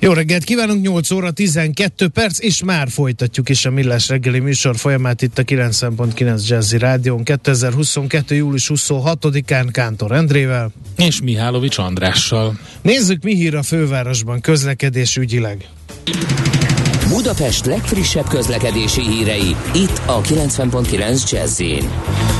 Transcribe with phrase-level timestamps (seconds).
[0.00, 4.76] Jó reggelt kívánunk, 8 óra 12 perc, és már folytatjuk is a Millás reggeli műsor
[4.76, 8.34] folyamát itt a 90.9 Jazzy Rádión 2022.
[8.34, 10.72] július 26-án Kántor Endrével.
[10.96, 12.58] És Mihálovics Andrással.
[12.82, 15.68] Nézzük, mi hír a fővárosban közlekedés ügyileg.
[17.08, 21.60] Budapest legfrissebb közlekedési hírei, itt a 90.9 jazz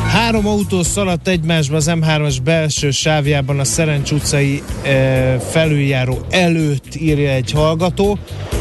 [0.09, 7.31] Három autó szaladt egymásba az M3-as belső sávjában a Szerencs utcai e, felüljáró előtt írja
[7.31, 8.19] egy hallgató.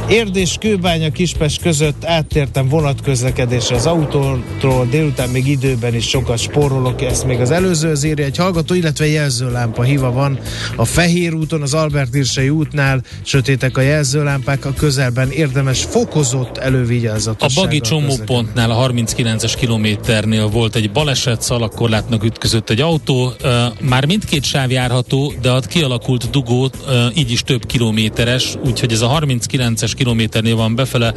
[0.10, 7.02] Érd és Kőbánya Kispest között áttértem vonatközlekedésre az autótól, délután még időben is sokat spórolok,
[7.02, 10.40] ezt még az előző az írja egy hallgató, illetve jelzőlámpa hiva van
[10.76, 17.64] a Fehér úton, az Albert Irsai útnál, sötétek a jelzőlámpák, a közelben érdemes fokozott elővigyázatossággal.
[17.64, 23.34] A Bagi csomópontnál a 39-es kilométernél volt egy baleset, szalagkorlátnak ütközött egy autó,
[23.82, 26.70] már mindkét sáv járható, de a kialakult dugó
[27.16, 31.14] így is több kilométeres, úgyhogy ez a 39-es kilométernél van befele,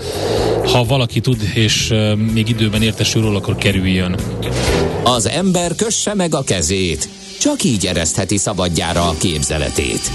[0.73, 1.95] ha valaki tud és
[2.33, 4.17] még időben értesül róla, akkor kerüljön.
[5.05, 7.09] Az ember kösse meg a kezét,
[7.41, 10.11] csak így eresztheti szabadjára a képzeletét.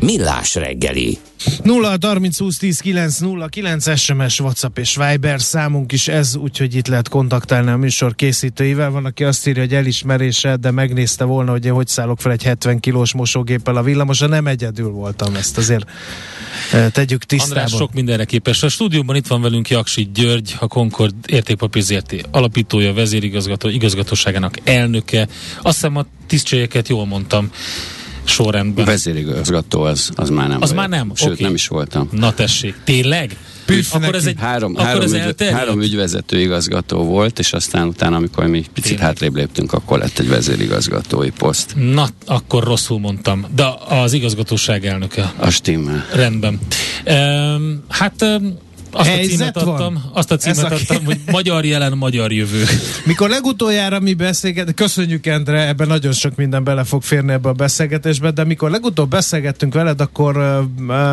[0.00, 1.18] Millás reggeli.
[1.62, 6.74] 0 30 20 10 9 0 9 SMS, WhatsApp és Viber számunk is ez, úgyhogy
[6.74, 8.90] itt lehet kontaktálni a műsor készítőivel.
[8.90, 12.42] Van, aki azt írja, hogy elismerése, de megnézte volna, hogy én hogy szállok fel egy
[12.42, 14.26] 70 kilós mosógéppel a villamosra.
[14.26, 15.90] Nem egyedül voltam, ezt azért
[16.72, 17.56] e, tegyük tisztában.
[17.56, 18.62] András sok mindenre képes.
[18.62, 25.28] A stúdióban itt van velünk Jaksi György, a Concord értékpapír ZRT alapítója, vezérigazgató, igazgatóságának elnöke.
[25.62, 27.50] Azt hiszem a tisztségeket jól mondtam
[28.24, 28.84] sorrendben.
[28.84, 30.62] Vezérigazgató az, az már nem.
[30.62, 31.12] Az már nem?
[31.14, 31.44] Sőt, okay.
[31.44, 32.08] nem is voltam.
[32.12, 33.36] Na tessék, tényleg?
[33.66, 37.86] Püff akkor ez egy három, akkor három, ez ügy, három ügyvezető igazgató volt, és aztán
[37.86, 39.06] utána, amikor mi picit Tényleg.
[39.06, 41.74] hátrébb léptünk, akkor lett egy vezérigazgatói poszt.
[41.76, 43.46] Na, akkor rosszul mondtam.
[43.54, 45.32] De az igazgatóság elnöke.
[45.36, 46.06] A stimmel.
[46.14, 46.58] Rendben.
[47.06, 48.58] Um, hát um,
[48.92, 50.10] azt a címet adtam, van?
[50.12, 52.64] azt a címet a adtam, hogy magyar jelen, magyar jövő.
[53.04, 57.52] Mikor legutoljára mi beszélgettünk, köszönjük Endre, ebben nagyon sok minden bele fog férni ebbe a
[57.52, 60.34] beszélgetésbe, de mikor legutóbb beszélgettünk veled, akkor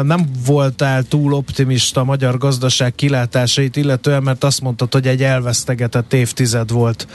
[0.04, 6.14] nem voltál túl optimista a magyar gazdaság kilátásait, illetően, mert azt mondtad, hogy egy elvesztegetett
[6.14, 7.08] évtized volt,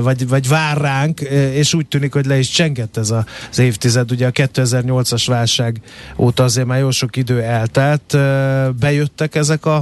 [0.00, 1.20] vagy, vagy vár ránk,
[1.52, 4.10] és úgy tűnik, hogy le is csengett ez az évtized.
[4.10, 5.80] Ugye a 2008-as válság
[6.16, 8.16] óta azért már jó sok idő eltelt.
[8.78, 9.75] Bejöttek ezek a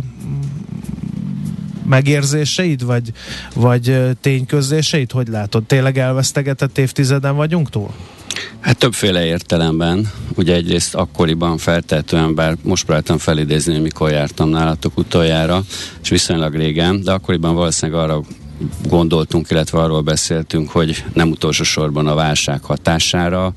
[1.87, 3.13] megérzéseid, vagy,
[3.55, 5.13] vagy tényközléseid?
[5.13, 5.65] Hogy látod?
[5.65, 7.91] Tényleg elvesztegetett évtizeden vagyunk túl?
[8.61, 10.11] Hát többféle értelemben.
[10.37, 15.63] Ugye egyrészt akkoriban feltehetően, bár most próbáltam felidézni, mikor jártam nálatok utoljára,
[16.03, 18.21] és viszonylag régen, de akkoriban valószínűleg arra
[18.89, 23.55] gondoltunk, illetve arról beszéltünk, hogy nem utolsó sorban a válság hatására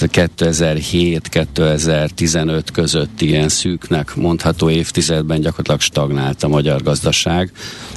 [0.00, 7.52] 2007-2015 között ilyen szűknek mondható évtizedben gyakorlatilag stagnált a magyar gazdaság.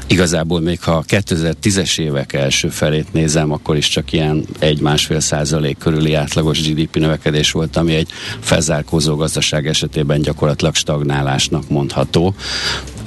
[0.07, 5.77] Igazából még ha a 2010-es évek első felét nézem, akkor is csak ilyen egy-másfél százalék
[5.77, 8.09] körüli átlagos GDP növekedés volt, ami egy
[8.39, 12.35] felzárkózó gazdaság esetében gyakorlatilag stagnálásnak mondható.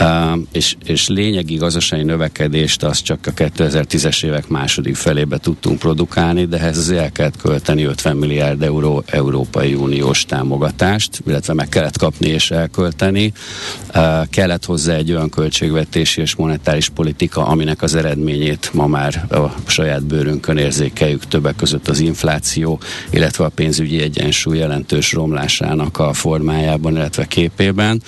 [0.01, 6.45] Uh, és, és lényegi gazdasági növekedést azt csak a 2010-es évek második felébe tudtunk produkálni,
[6.47, 12.29] de ehhez el kellett költeni 50 milliárd euró Európai Uniós támogatást, illetve meg kellett kapni
[12.29, 13.33] és elkölteni.
[13.95, 19.55] Uh, kellett hozzá egy olyan költségvetési és monetáris politika, aminek az eredményét ma már a
[19.67, 22.81] saját bőrünkön érzékeljük többek között az infláció,
[23.11, 28.03] illetve a pénzügyi egyensúly jelentős romlásának a formájában, illetve képében.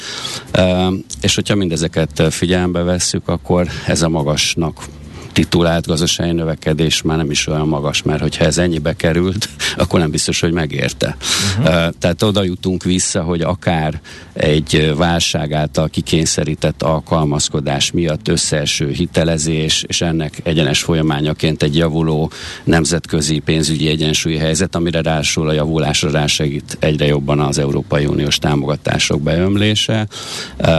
[0.59, 4.85] Uh, és hogyha mindezeket figyelembe vesszük, akkor ez a magasnak
[5.35, 10.11] titulált gazdasági növekedés már nem is olyan magas, mert hogyha ez ennyibe került, akkor nem
[10.11, 11.17] biztos, hogy megérte.
[11.59, 11.93] Uh-huh.
[11.99, 14.01] Tehát oda jutunk vissza, hogy akár
[14.33, 22.31] egy válság által kikényszerített alkalmazkodás miatt összeeső hitelezés, és ennek egyenes folyamányaként egy javuló
[22.65, 29.23] nemzetközi pénzügyi egyensúlyi helyzet, amire rásul a javulásra rásegít egyre jobban az Európai Uniós támogatások
[29.23, 30.07] beömlése,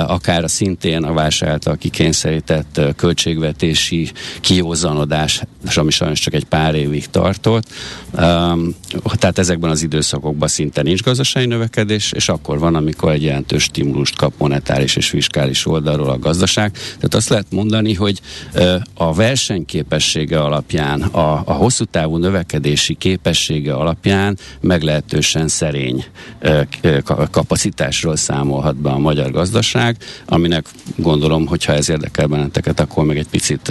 [0.07, 4.11] akár a szintén a válság által kikényszerített költségvetési
[4.45, 5.41] kiózanodás,
[5.75, 7.63] ami sajnos csak egy pár évig tartott.
[9.03, 14.15] Tehát ezekben az időszakokban szinte nincs gazdasági növekedés, és akkor van, amikor egy jelentős stimulust
[14.15, 16.71] kap monetáris és fiskális oldalról a gazdaság.
[16.71, 18.21] Tehát azt lehet mondani, hogy
[18.93, 26.05] a versenyképessége alapján, a, a hosszú távú növekedési képessége alapján meglehetősen szerény
[27.31, 30.65] kapacitásról számolhat be a magyar gazdaság, aminek
[30.95, 33.69] gondolom, hogyha ez érdekel benneteket, akkor meg egy picit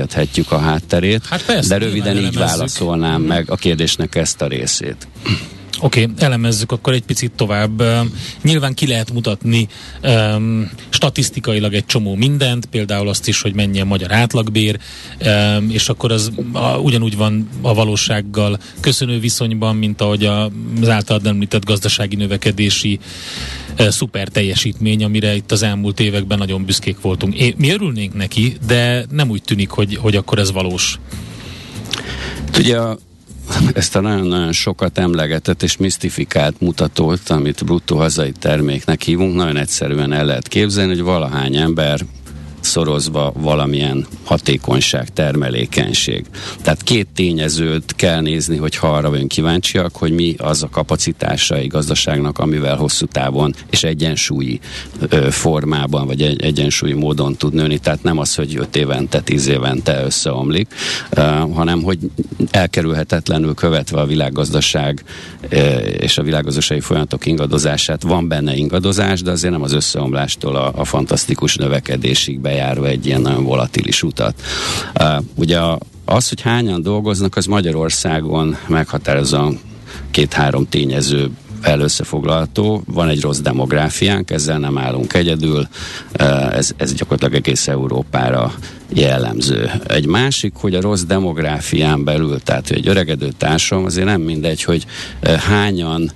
[0.00, 1.26] elemezgethetjük a hátterét.
[1.26, 5.08] Hát persze, de röviden így válaszolnám meg a kérdésnek ezt a részét.
[5.82, 7.82] Oké, okay, elemezzük akkor egy picit tovább.
[8.42, 9.68] Nyilván ki lehet mutatni
[10.02, 14.78] um, statisztikailag egy csomó mindent, például azt is, hogy mennyi a magyar átlagbér,
[15.26, 20.50] um, és akkor az a, ugyanúgy van a valósággal köszönő viszonyban, mint ahogy a,
[20.80, 22.98] az általad említett gazdasági növekedési
[23.78, 27.38] uh, szuper teljesítmény, amire itt az elmúlt években nagyon büszkék voltunk.
[27.38, 30.98] É, mi örülnénk neki, de nem úgy tűnik, hogy, hogy akkor ez valós.
[32.58, 32.98] Ugye a
[33.74, 40.12] ezt a nagyon-nagyon sokat emlegetett és misztifikált mutatót, amit bruttó hazai terméknek hívunk, nagyon egyszerűen
[40.12, 42.00] el lehet képzelni, hogy valahány ember
[42.60, 46.26] szorozva valamilyen hatékonyság, termelékenység.
[46.62, 51.54] Tehát két tényezőt kell nézni, hogy ha arra vagyunk kíváncsiak, hogy mi az a kapacitása
[51.54, 54.60] egy gazdaságnak, amivel hosszú távon és egyensúlyi
[55.08, 57.78] ö, formában, vagy egy, egyensúlyi módon tud nőni.
[57.78, 60.74] Tehát nem az, hogy öt évente, tíz évente összeomlik,
[61.10, 61.20] ö,
[61.54, 61.98] hanem hogy
[62.50, 65.04] elkerülhetetlenül követve a világgazdaság
[65.48, 68.02] ö, és a világgazdasági folyamatok ingadozását.
[68.02, 73.20] Van benne ingadozás, de azért nem az összeomlástól a, a fantasztikus növekedésig bejárva egy ilyen
[73.20, 74.42] nagyon volatilis utat.
[75.34, 75.58] Ugye
[76.04, 79.50] az, hogy hányan dolgoznak, az Magyarországon meghatározó
[80.10, 81.30] két-három tényező
[81.78, 82.82] összefoglalható.
[82.86, 85.68] Van egy rossz demográfiánk, ezzel nem állunk egyedül,
[86.52, 88.54] ez, ez gyakorlatilag egész Európára
[88.88, 89.70] jellemző.
[89.86, 94.86] Egy másik, hogy a rossz demográfián belül, tehát egy öregedő társadalom, azért nem mindegy, hogy
[95.48, 96.12] hányan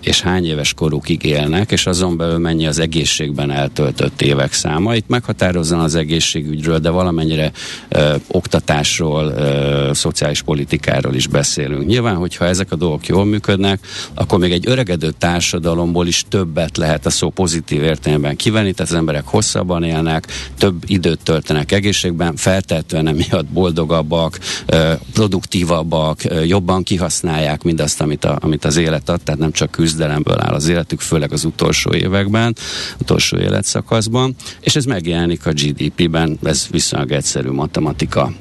[0.00, 4.94] és hány éves korukig élnek, és azon belül mennyi az egészségben eltöltött évek száma.
[4.94, 7.52] Itt meghatározzon az egészségügyről, de valamennyire
[7.88, 11.86] ö, oktatásról, ö, szociális politikáról is beszélünk.
[11.86, 17.06] Nyilván, hogyha ezek a dolgok jól működnek, akkor még egy öregedő társadalomból is többet lehet
[17.06, 20.26] a szó pozitív értelemben kivenni, tehát az emberek hosszabban élnek,
[20.58, 28.38] több időt töltenek egészségben, feltehetően emiatt boldogabbak, ö, produktívabbak, ö, jobban kihasználják mindazt, amit, a,
[28.40, 32.56] amit az élet ad, tehát nem csak küzdelemből áll az életük, főleg az utolsó években,
[32.98, 38.32] utolsó életszakaszban, és ez megjelenik a GDP-ben, ez viszonylag egyszerű matematika.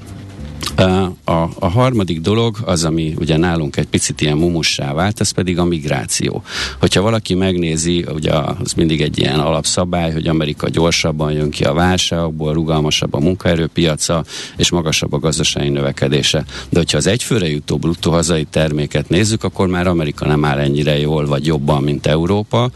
[1.24, 5.60] A, a harmadik dolog az, ami ugye nálunk egy picit ilyen mumussá vált, ez pedig
[5.60, 6.44] a migráció.
[6.80, 11.74] Hogyha valaki megnézi, ugye az mindig egy ilyen alapszabály, hogy Amerika gyorsabban jön ki a
[11.74, 14.24] válságokból, rugalmasabb a munkaerőpiaca,
[14.58, 16.46] és magasabb a gazdasági növekedése.
[16.70, 21.00] De hogyha az egyfőre jutó bruttó hazai terméket nézzük, akkor már Amerika nem áll ennyire
[21.00, 22.70] jól vagy jobban, mint Európa.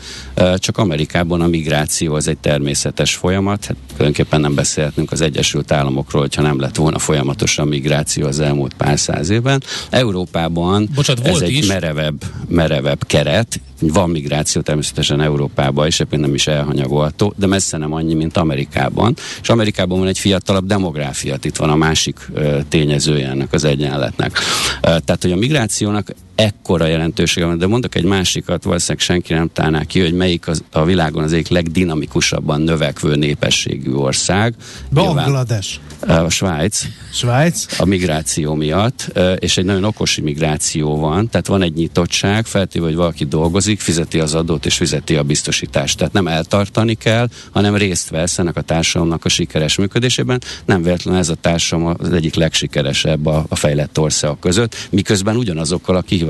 [0.56, 3.66] Csak Amerikában a migráció az egy természetes folyamat.
[3.66, 8.74] Hát tulajdonképpen nem beszélhetünk az Egyesült Államokról, hogyha nem lett volna folyamatosan migráció az elmúlt
[8.74, 9.64] pár száz évben.
[9.90, 11.68] Európában Bocsát, ez egy is.
[11.68, 17.94] merevebb, merevebb keret, van migráció természetesen Európában, és ebben nem is elhanyagolható, de messze nem
[17.94, 19.16] annyi, mint Amerikában.
[19.42, 22.32] És Amerikában van egy fiatalabb demográfia, itt van a másik
[22.70, 24.40] tényezője ennek az egyenletnek.
[24.82, 29.84] Tehát, hogy a migrációnak ekkora jelentősége van, de mondok egy másikat, valószínűleg senki nem találná
[29.84, 34.56] ki, hogy melyik az, a világon az egyik legdinamikusabban növekvő népességű ország.
[34.92, 35.80] Bangladesh.
[36.08, 36.86] A Svájc.
[37.14, 37.80] Svájc.
[37.80, 42.96] A migráció miatt, és egy nagyon okos migráció van, tehát van egy nyitottság, feltéve, hogy
[42.96, 45.98] valaki dolgozik, fizeti az adót és fizeti a biztosítást.
[45.98, 50.42] Tehát nem eltartani kell, hanem részt vesz ennek a társadalomnak a sikeres működésében.
[50.66, 55.96] Nem véletlenül ez a társadalom az egyik legsikeresebb a, a fejlett országok között, miközben ugyanazokkal
[55.96, 56.29] a kihívásokkal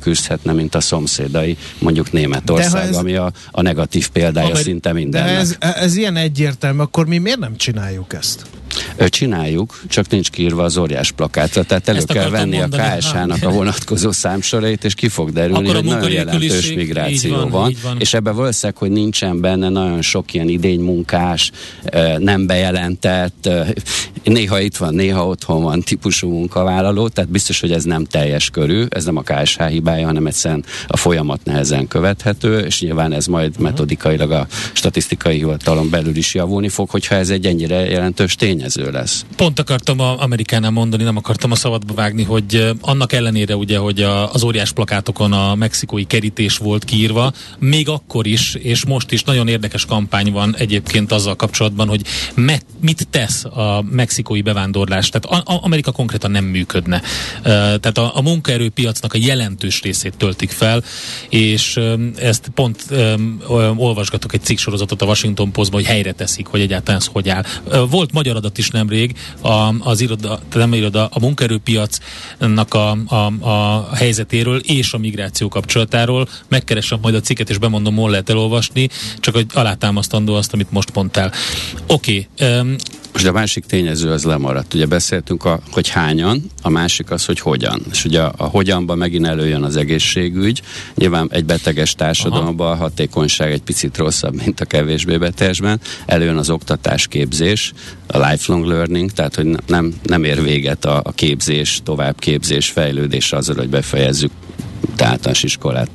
[0.00, 5.32] küzdhetne, mint a szomszédai, mondjuk Németország, ez, ami a, a negatív példája Ameri- szinte mindennek.
[5.32, 8.46] De ez, ez ilyen egyértelmű, akkor mi miért nem csináljuk ezt?
[9.06, 13.42] Csináljuk, csak nincs kiírva az óriás plakátra, tehát elő Ezt kell venni mondani, a KSH-nak
[13.42, 18.14] a vonatkozó számsorait, és ki fog derülni, hogy nagyon jelentős migráció van, van, van, és
[18.14, 21.50] ebben valószínűleg, hogy nincsen benne nagyon sok ilyen idénymunkás,
[22.18, 23.48] nem bejelentett,
[24.24, 28.84] néha itt van, néha otthon van típusú munkavállaló, tehát biztos, hogy ez nem teljes körű,
[28.88, 33.50] ez nem a KSH hibája, hanem egyszerűen a folyamat nehezen követhető, és nyilván ez majd
[33.50, 33.64] uh-huh.
[33.64, 39.24] metodikailag a statisztikai hivatalon belül is javulni fog, hogyha ez egy ennyire jelentős tényező lesz.
[39.36, 44.02] Pont akartam a Amerikánál mondani, nem akartam a szabadba vágni, hogy annak ellenére ugye, hogy
[44.02, 49.22] a, az óriás plakátokon a mexikói kerítés volt kiírva, még akkor is, és most is
[49.22, 52.02] nagyon érdekes kampány van egyébként azzal kapcsolatban, hogy
[52.34, 55.08] me, mit tesz a mexikói bevándorlás.
[55.08, 57.02] Tehát a, a, Amerika konkrétan nem működne.
[57.42, 60.82] Tehát a, a munkaerőpiacnak a jelentős részét töltik fel,
[61.28, 61.80] és
[62.16, 63.42] ezt pont um,
[63.76, 67.44] olvasgatok egy cikksorozatot a Washington Postban, hogy helyre teszik, hogy egyáltalán ez hogy áll.
[67.90, 73.88] Volt magyar adat is nemrég, a, az iroda, nem iroda, a munkaerőpiacnak a, a, a
[73.94, 76.28] helyzetéről és a migráció kapcsolatáról.
[76.48, 78.88] Megkeresem majd a cikket, és bemondom, hol lehet elolvasni,
[79.20, 81.32] csak hogy alátámasztandó azt, amit most mondtál.
[81.86, 82.76] Oké, okay, um,
[83.18, 84.74] most a másik tényező az lemaradt.
[84.74, 87.82] Ugye beszéltünk, a, hogy hányan, a másik az, hogy hogyan.
[87.90, 90.62] És ugye a, a hogyanban megint előjön az egészségügy.
[90.94, 95.80] Nyilván egy beteges társadalomban a hatékonyság egy picit rosszabb, mint a kevésbé betegesben.
[96.06, 97.72] Előjön az oktatás, képzés,
[98.06, 103.56] a lifelong learning, tehát hogy nem, nem ér véget a, a képzés, továbbképzés, fejlődés azzal,
[103.56, 104.30] hogy befejezzük
[104.96, 105.90] általános iskolát,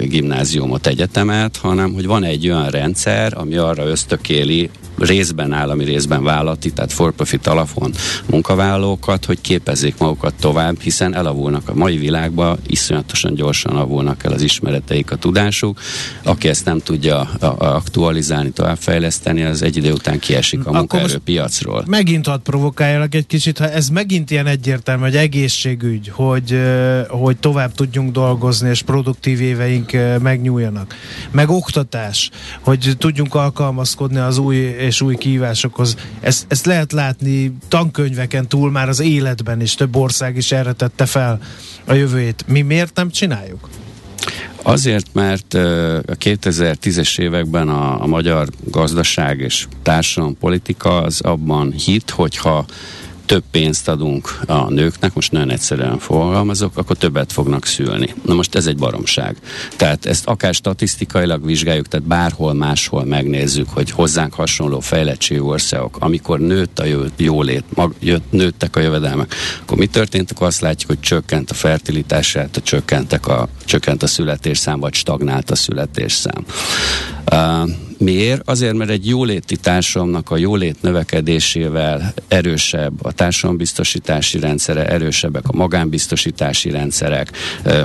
[0.00, 6.72] gimnáziumot, egyetemet, hanem hogy van egy olyan rendszer, ami arra ösztökéli részben állami, részben vállalati,
[6.72, 7.92] tehát for-profit alapon
[8.26, 14.42] munkavállalókat, hogy képezzék magukat tovább, hiszen elavulnak a mai világban, iszonyatosan gyorsan avulnak el az
[14.42, 15.80] ismereteik, a tudásuk.
[16.22, 17.20] Aki ezt nem tudja
[17.58, 21.84] aktualizálni, továbbfejleszteni, az egy idő után kiesik a munkaerőpiacról.
[21.86, 26.60] Megint hadd provokáljalak egy kicsit, ha ez megint ilyen egyértelmű, hogy egészségügy, hogy,
[27.08, 30.94] hogy tovább tudjunk dolgozni, és produktív éveink megnyúljanak.
[31.30, 34.56] Meg oktatás, hogy tudjunk alkalmazkodni az új
[34.88, 35.96] és új kihívásokhoz.
[36.20, 41.06] Ezt, ezt lehet látni tankönyveken túl már az életben is, több ország is erre tette
[41.06, 41.40] fel
[41.84, 42.44] a jövőjét.
[42.46, 43.68] Mi miért nem csináljuk?
[44.62, 49.66] Azért, mert a 2010-es években a, a magyar gazdaság és
[50.40, 52.66] politika az abban hit, hogyha
[53.28, 58.14] több pénzt adunk a nőknek, most nagyon egyszerűen fogalmazok, akkor többet fognak szülni.
[58.24, 59.36] Na most ez egy baromság.
[59.76, 66.38] Tehát ezt akár statisztikailag vizsgáljuk, tehát bárhol máshol megnézzük, hogy hozzánk hasonló fejlettségű országok, amikor
[66.38, 66.84] nőtt a
[67.16, 70.30] jólét, mag, jött, nőttek a jövedelmek, akkor mi történt?
[70.30, 75.54] Akkor azt látjuk, hogy csökkent a fertilitását, csökkentek a, csökkent a születésszám, vagy stagnált a
[75.54, 76.44] születésszám.
[77.32, 78.48] Uh, Miért?
[78.48, 86.70] Azért, mert egy jóléti társadalomnak a jólét növekedésével erősebb a társadalombiztosítási rendszere, erősebbek a magánbiztosítási
[86.70, 87.30] rendszerek,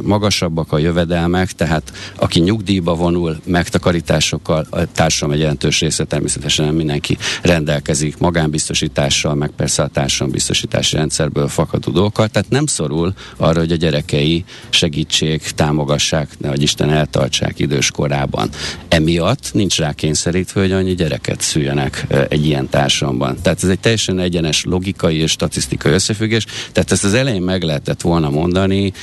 [0.02, 6.76] magasabbak a jövedelmek, tehát aki nyugdíjba vonul, megtakarításokkal, a társadalom egy jelentős része természetesen nem
[6.76, 13.72] mindenki rendelkezik magánbiztosítással, meg persze a társadalombiztosítási rendszerből fakadó dolgokkal, tehát nem szorul arra, hogy
[13.72, 18.50] a gyerekei segítség, támogassák, nehogy Isten eltartsák időskorában.
[18.88, 23.38] Emiatt nincs rá kényszerítve, hogy annyi gyereket szüljenek egy ilyen társadalomban.
[23.42, 26.46] Tehát ez egy teljesen egyenes logikai és statisztikai összefüggés.
[26.72, 28.94] Tehát ezt az elején meg lehetett volna mondani,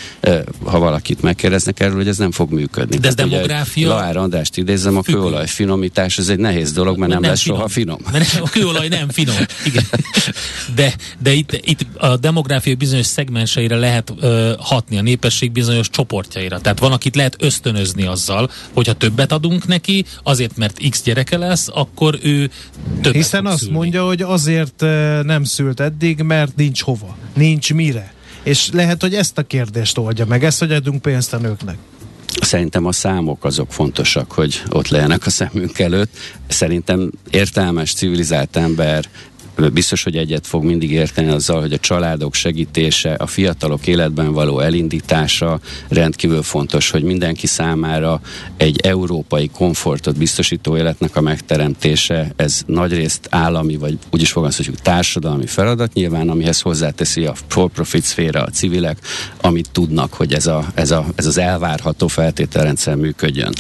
[0.65, 2.97] ha valakit megkérdeznek erről, hogy ez nem fog működni.
[2.97, 3.89] De ez Tehát, demográfia?
[3.89, 7.59] Laár Andrást idézem, a kőolaj finomítás, ez egy nehéz dolog, mert nem, nem lesz finom.
[7.59, 7.99] soha finom.
[8.13, 9.37] Mert a kőolaj nem finom.
[9.65, 9.85] Igen.
[10.75, 16.61] De, de itt, itt a demográfia bizonyos szegmenseire lehet ö, hatni, a népesség bizonyos csoportjaira.
[16.61, 21.69] Tehát van, akit lehet ösztönözni azzal, hogyha többet adunk neki, azért, mert X gyereke lesz,
[21.73, 22.51] akkor ő
[22.95, 23.75] többet Hiszen azt szülni.
[23.75, 24.81] mondja, hogy azért
[25.23, 28.13] nem szült eddig, mert nincs hova, nincs mire.
[28.43, 31.77] És lehet, hogy ezt a kérdést oldja meg, ezt, hogy adunk pénzt a nőknek.
[32.41, 36.17] Szerintem a számok azok fontosak, hogy ott legyenek a szemünk előtt.
[36.49, 39.05] Szerintem értelmes, civilizált ember
[39.69, 44.61] biztos, hogy egyet fog mindig érteni azzal, hogy a családok segítése, a fiatalok életben való
[44.61, 48.21] elindítása rendkívül fontos, hogy mindenki számára
[48.57, 55.47] egy európai komfortot biztosító életnek a megteremtése, ez nagyrészt állami, vagy úgy is fogalmazhatjuk társadalmi
[55.47, 58.99] feladat nyilván, amihez hozzáteszi a for-profit szféra, a civilek,
[59.41, 63.53] amit tudnak, hogy ez, a, ez, a, ez az elvárható feltételrendszer működjön.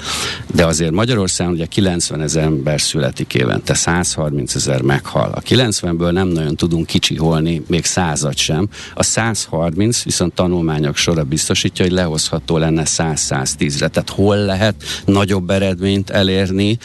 [0.54, 5.32] De azért Magyarországon ugye 90 ezer ember születik évente, 130 ezer meghal.
[5.34, 8.68] A 90 90-ből nem nagyon tudunk kicsiholni, még százat sem.
[8.94, 13.88] A 130 viszont tanulmányok sora biztosítja, hogy lehozható lenne 100-110-re.
[13.88, 16.78] Tehát hol lehet nagyobb eredményt elérni,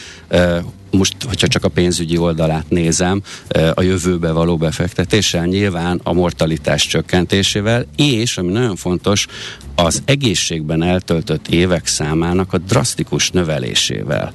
[0.91, 3.21] most, hogyha csak a pénzügyi oldalát nézem,
[3.73, 9.27] a jövőbe való befektetéssel, nyilván a mortalitás csökkentésével, és, ami nagyon fontos,
[9.75, 14.33] az egészségben eltöltött évek számának a drasztikus növelésével.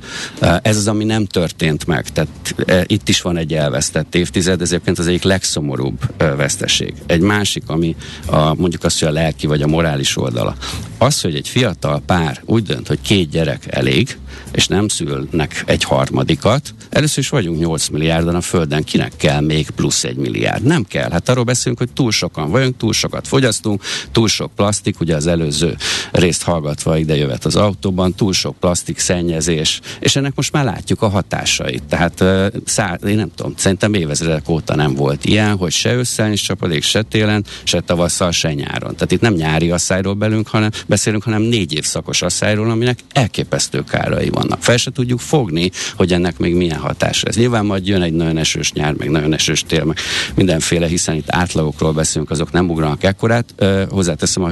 [0.63, 2.09] Ez az, ami nem történt meg.
[2.09, 2.55] Tehát
[2.87, 6.95] itt is van egy elvesztett évtized, ez egyébként az egyik legszomorúbb veszteség.
[7.07, 10.57] Egy másik, ami a, mondjuk azt, hogy a lelki vagy a morális oldala.
[10.99, 14.19] Az, hogy egy fiatal pár úgy dönt, hogy két gyerek elég,
[14.53, 19.71] és nem szülnek egy harmadikat, először is vagyunk 8 milliárdan a Földön, kinek kell még
[19.71, 20.63] plusz egy milliárd?
[20.63, 21.11] Nem kell.
[21.11, 23.83] Hát arról beszélünk, hogy túl sokan vagyunk, túl sokat fogyasztunk,
[24.13, 25.77] túl sok plastik, ugye az előző
[26.11, 31.03] részt hallgatva ide jövet az autóban, túl sok plastik szennyezés, és ennek most már látjuk
[31.03, 31.83] a hatásait.
[31.89, 32.25] Tehát
[32.65, 36.83] szá, én nem tudom, szerintem évezredek óta nem volt ilyen, hogy se ősszel is csapadék,
[36.83, 38.95] se télen, se tavasszal, se nyáron.
[38.95, 44.29] Tehát itt nem nyári asszályról belünk, hanem beszélünk, hanem négy évszakos asszályról, aminek elképesztő kárai
[44.29, 44.63] vannak.
[44.63, 47.37] Fel se tudjuk fogni, hogy ennek még milyen hatása ez.
[47.37, 49.99] Nyilván majd jön egy nagyon esős nyár, meg nagyon esős tél, meg
[50.35, 53.55] mindenféle, hiszen itt átlagokról beszélünk, azok nem ugranak ekkorát.
[53.91, 54.49] hozzáteszem, a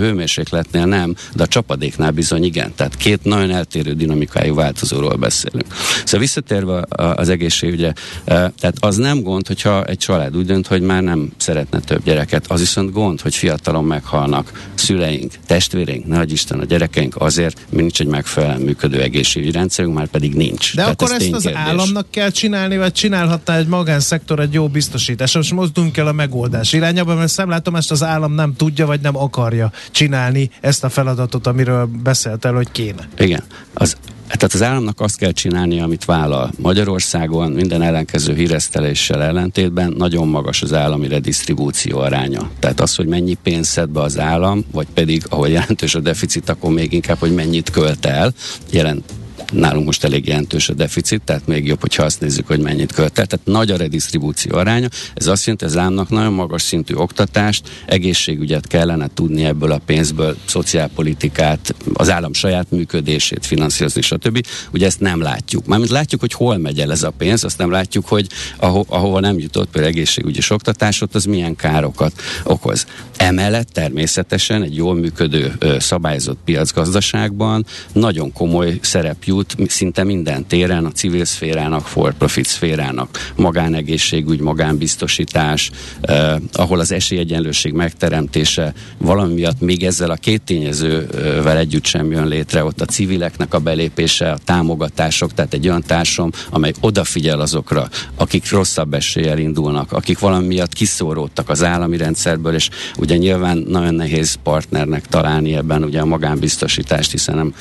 [0.72, 2.72] hőmérsékletnél nem, de a csapadéknál bizony igen.
[2.74, 5.74] Tehát két nagyon eltérő dinamikájú változóról beszélünk.
[6.04, 7.94] Szóval visszatérve az egészségügyre,
[8.24, 12.44] tehát az nem gond, hogyha egy család úgy dönt, hogy már nem szeretne több gyereket.
[12.48, 18.00] Az viszont gond, hogy fiatalon meghalnak szüleink, testvéreink, nagy Isten, a gyerekeink azért, mert nincs
[18.00, 20.74] egy megfelelően működő egészségügyi rendszerünk, már pedig nincs.
[20.74, 24.68] De Tehát akkor ez ezt az államnak kell csinálni, vagy csinálhatná egy magánszektor egy jó
[24.68, 25.34] biztosítás.
[25.34, 29.72] Most mozdulunk el a megoldás irányába, mert szemlátomást az állam nem tudja, vagy nem akarja
[29.90, 33.08] csinálni ezt a feladatot, amiről beszéltél, hogy kéne.
[33.16, 33.42] Igen.
[33.74, 33.96] Az
[34.28, 36.50] tehát az államnak azt kell csinálni, amit vállal.
[36.58, 42.50] Magyarországon minden ellenkező híreszteléssel ellentétben nagyon magas az állami redistribúció aránya.
[42.58, 46.48] Tehát az, hogy mennyi pénzt szed be az állam, vagy pedig, ahogy jelentős a deficit,
[46.48, 48.32] akkor még inkább, hogy mennyit költ el,
[48.70, 49.04] jelent
[49.52, 53.12] nálunk most elég jelentős a deficit, tehát még jobb, hogyha azt nézzük, hogy mennyit költ.
[53.12, 54.88] Tehát nagy a redistribúció aránya.
[55.14, 60.36] Ez azt jelenti, az államnak nagyon magas szintű oktatást, egészségügyet kellene tudni ebből a pénzből,
[60.44, 64.46] szociálpolitikát, az állam saját működését finanszírozni, stb.
[64.72, 65.66] Ugye ezt nem látjuk.
[65.66, 68.26] Mármint látjuk, hogy hol megy el ez a pénz, azt nem látjuk, hogy
[68.56, 72.12] aho- ahova nem jutott például egészségügyi oktatás, ott az milyen károkat
[72.44, 72.86] okoz.
[73.16, 80.92] Emellett természetesen egy jól működő szabályozott piacgazdaságban nagyon komoly szerep jut szinte minden téren, a
[80.92, 85.70] civil szférának, for-profit szférának, magánegészségügy, magánbiztosítás,
[86.00, 92.26] eh, ahol az esélyegyenlőség megteremtése valami miatt még ezzel a két tényezővel együtt sem jön
[92.26, 97.88] létre, ott a civileknek a belépése, a támogatások, tehát egy olyan társam, amely odafigyel azokra,
[98.16, 103.94] akik rosszabb eséllyel indulnak, akik valami miatt kiszóródtak az állami rendszerből, és ugye nyilván nagyon
[103.94, 107.54] nehéz partnernek találni ebben ugye a magánbiztosítást, hiszen nem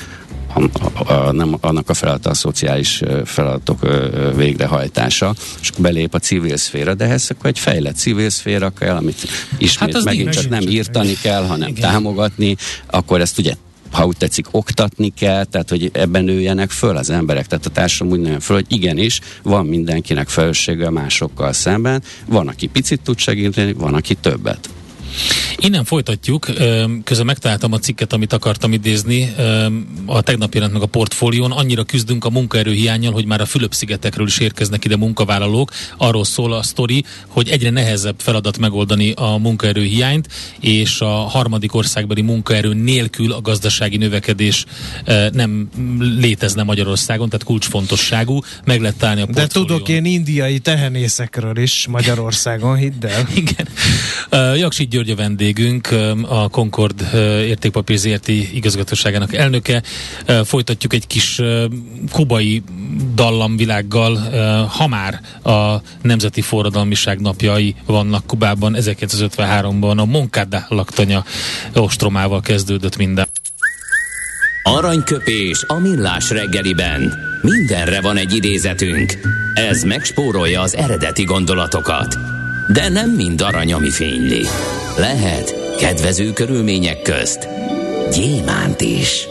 [0.54, 3.86] a, a, nem, annak a feladata a szociális feladatok
[4.36, 9.28] végrehajtása, és belép a civil szféra, de ehhez akkor egy fejlett civil szféra kell, amit
[9.58, 11.90] ismét hát megint csak nem írtani kell, hanem Igen.
[11.90, 12.56] támogatni,
[12.86, 13.54] akkor ezt ugye
[13.90, 17.46] ha úgy tetszik, oktatni kell, tehát hogy ebben nőjenek föl az emberek.
[17.46, 22.66] Tehát a társadalom úgy nőjön föl, hogy igenis, van mindenkinek felelőssége másokkal szemben, van, aki
[22.66, 24.68] picit tud segíteni, van, aki többet.
[25.60, 26.46] Innen folytatjuk.
[27.04, 29.34] Közben megtaláltam a cikket, amit akartam idézni.
[30.06, 31.52] A tegnap jelent meg a portfólión.
[31.52, 35.70] Annyira küzdünk a munkaerő hiányjal, hogy már a Fülöp-szigetekről is érkeznek ide munkavállalók.
[35.96, 40.28] Arról szól a sztori, hogy egyre nehezebb feladat megoldani a munkaerő hiányt,
[40.60, 44.64] és a harmadik országbeli munkaerő nélkül a gazdasági növekedés
[45.32, 45.68] nem
[45.98, 48.40] létezne Magyarországon, tehát kulcsfontosságú.
[48.64, 53.28] Meg lett állni a De tudok én indiai tehenészekről is Magyarországon, hidd el.
[53.42, 53.68] Igen.
[54.56, 55.16] Jaksit György a
[55.54, 55.88] vendégünk,
[56.28, 57.14] a Concord
[57.46, 59.82] értékpapír ZRT igazgatóságának elnöke.
[60.44, 61.40] Folytatjuk egy kis
[62.12, 62.62] kubai
[63.14, 64.16] dallamvilággal,
[64.66, 71.24] ha már a Nemzeti Forradalmiság napjai vannak Kubában, 1953-ban a Moncada laktanya
[71.74, 73.28] ostromával kezdődött minden.
[74.62, 77.14] Aranyköpés a millás reggeliben.
[77.42, 79.18] Mindenre van egy idézetünk.
[79.54, 82.37] Ez megspórolja az eredeti gondolatokat.
[82.72, 84.46] De nem mind arany, ami fényli.
[84.96, 87.48] Lehet kedvező körülmények közt
[88.12, 89.26] gyémánt is.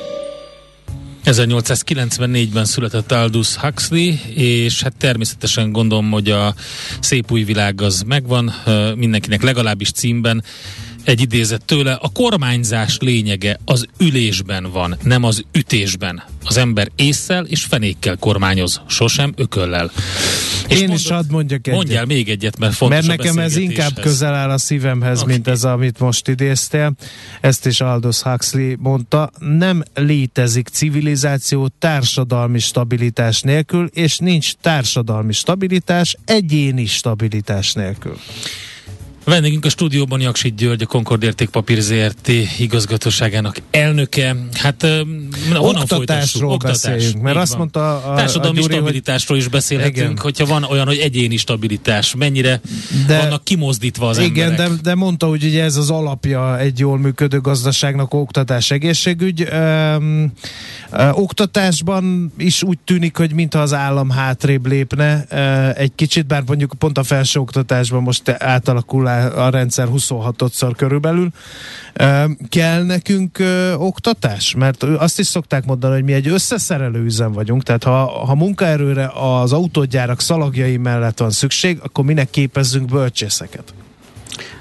[1.26, 6.54] 1894-ben született Aldous Huxley, és hát természetesen gondolom, hogy a
[7.00, 8.54] szép új világ az megvan,
[8.95, 10.43] mindenkinek legalábbis címben
[11.07, 16.23] egy idézet tőle, a kormányzás lényege az ülésben van, nem az ütésben.
[16.43, 19.91] Az ember észszel és fenékkel kormányoz, sosem ököllel.
[20.67, 21.75] És Én mondod, is hadd mondjak egyet.
[21.75, 25.33] Mondjál még egyet, mert fontos Mert nekem ez inkább közel áll a szívemhez, okay.
[25.33, 26.93] mint ez, amit most idéztél.
[27.41, 29.31] Ezt is Aldous Huxley mondta.
[29.39, 38.17] Nem létezik civilizáció társadalmi stabilitás nélkül, és nincs társadalmi stabilitás egyéni stabilitás nélkül.
[39.27, 44.35] Vendégünk a stúdióban Jaksit György, a Concord Értékpapír ZRT igazgatóságának elnöke.
[44.53, 44.81] Hát
[45.53, 46.81] honnan Oktatásról Oktatás.
[46.81, 47.57] beszéljünk, mert azt van.
[47.57, 50.17] mondta a, Társadalmi a Gyuri, stabilitásról is beszélhetünk, igen.
[50.17, 52.61] hogyha van olyan, hogy egyéni stabilitás, mennyire
[53.07, 54.69] de, vannak kimozdítva az igen, emberek.
[54.69, 59.47] de, de mondta, hogy ugye ez az alapja egy jól működő gazdaságnak, oktatás, egészségügy.
[59.51, 60.31] Öm,
[60.91, 66.43] ö, oktatásban is úgy tűnik, hogy mintha az állam hátrébb lépne ö, egy kicsit, bár
[66.45, 68.29] mondjuk pont a felső oktatásban most
[69.25, 71.30] a rendszer 26-szor körülbelül.
[72.49, 73.39] Kell nekünk
[73.77, 74.56] oktatás?
[74.56, 79.12] Mert azt is szokták mondani, hogy mi egy összeszerelő üzem vagyunk, tehát ha, ha munkaerőre
[79.13, 83.73] az autógyárak szalagjai mellett van szükség, akkor minek képezzünk bölcsészeket?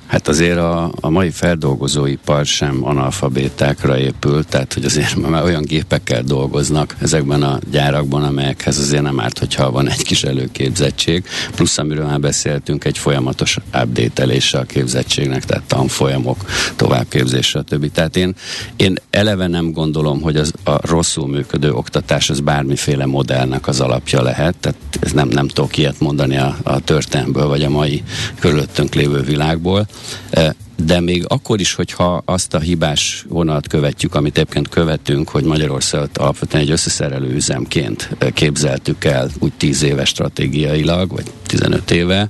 [0.07, 6.23] Hát azért a, a mai feldolgozóipar sem analfabétákra épül, tehát hogy azért már olyan gépekkel
[6.23, 12.07] dolgoznak ezekben a gyárakban, amelyekhez azért nem árt, hogyha van egy kis előképzettség, plusz amiről
[12.07, 16.45] már beszéltünk, egy folyamatos update a képzettségnek, tehát tanfolyamok,
[16.77, 17.93] továbbképzése, stb.
[17.93, 18.35] Tehát én,
[18.77, 24.23] én eleve nem gondolom, hogy az a rosszul működő oktatás az bármiféle modellnek az alapja
[24.23, 28.03] lehet, tehát ez nem, nem tudok ilyet mondani a, a történelmből, vagy a mai
[28.39, 29.87] körülöttünk lévő világból.
[30.33, 35.45] 呃 de még akkor is, hogyha azt a hibás vonalat követjük, amit egyébként követünk, hogy
[35.45, 42.29] Magyarországot alapvetően egy összeszerelő üzemként képzeltük el úgy 10 éve stratégiailag, vagy 15 éve,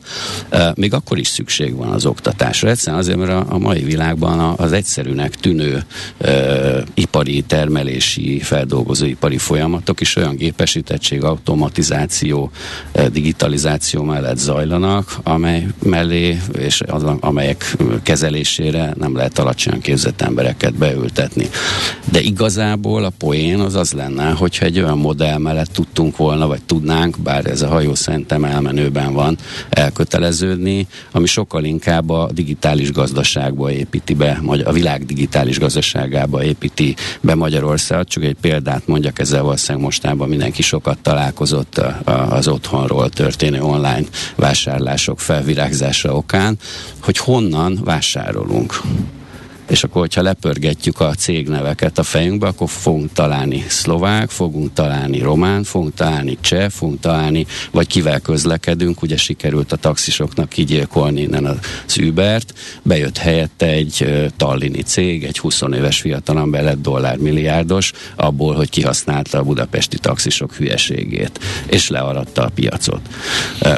[0.75, 2.69] még akkor is szükség van az oktatásra.
[2.69, 5.85] Egyszerűen azért, mert a mai világban az egyszerűnek tűnő
[6.21, 12.51] uh, ipari, termelési, feldolgozóipari folyamatok is olyan gépesítettség, automatizáció,
[13.13, 20.75] digitalizáció mellett zajlanak, amely mellé, és az, amelyek kezelésére kezelésére nem lehet alacsonyan képzett embereket
[20.75, 21.49] beültetni.
[22.11, 26.62] De igazából a poén az az lenne, hogyha egy olyan modell mellett tudtunk volna, vagy
[26.62, 29.37] tudnánk, bár ez a hajó szerintem elmenőben van,
[29.70, 37.35] elköteleződni, ami sokkal inkább a digitális gazdaságba építi be, a világ digitális gazdaságába építi be
[37.35, 38.05] Magyarország.
[38.05, 41.81] Csak egy példát mondjak, ezzel valószínűleg mostában mindenki sokat találkozott
[42.29, 46.59] az otthonról történő online vásárlások felvirágzása okán,
[47.03, 48.73] hogy honnan vásárolunk vásárolunk
[49.68, 55.64] és akkor, hogyha lepörgetjük a cégneveket a fejünkbe, akkor fogunk találni szlovák, fogunk találni román,
[55.64, 61.98] fogunk találni cseh, fogunk találni, vagy kivel közlekedünk, ugye sikerült a taxisoknak kigyilkolni innen az
[61.98, 69.38] Ubert, bejött helyette egy tallini cég, egy 20 éves fiatalember lett dollármilliárdos, abból, hogy kihasználta
[69.38, 73.00] a budapesti taxisok hülyeségét, és learatta a piacot.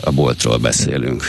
[0.01, 1.23] A boltról beszélünk.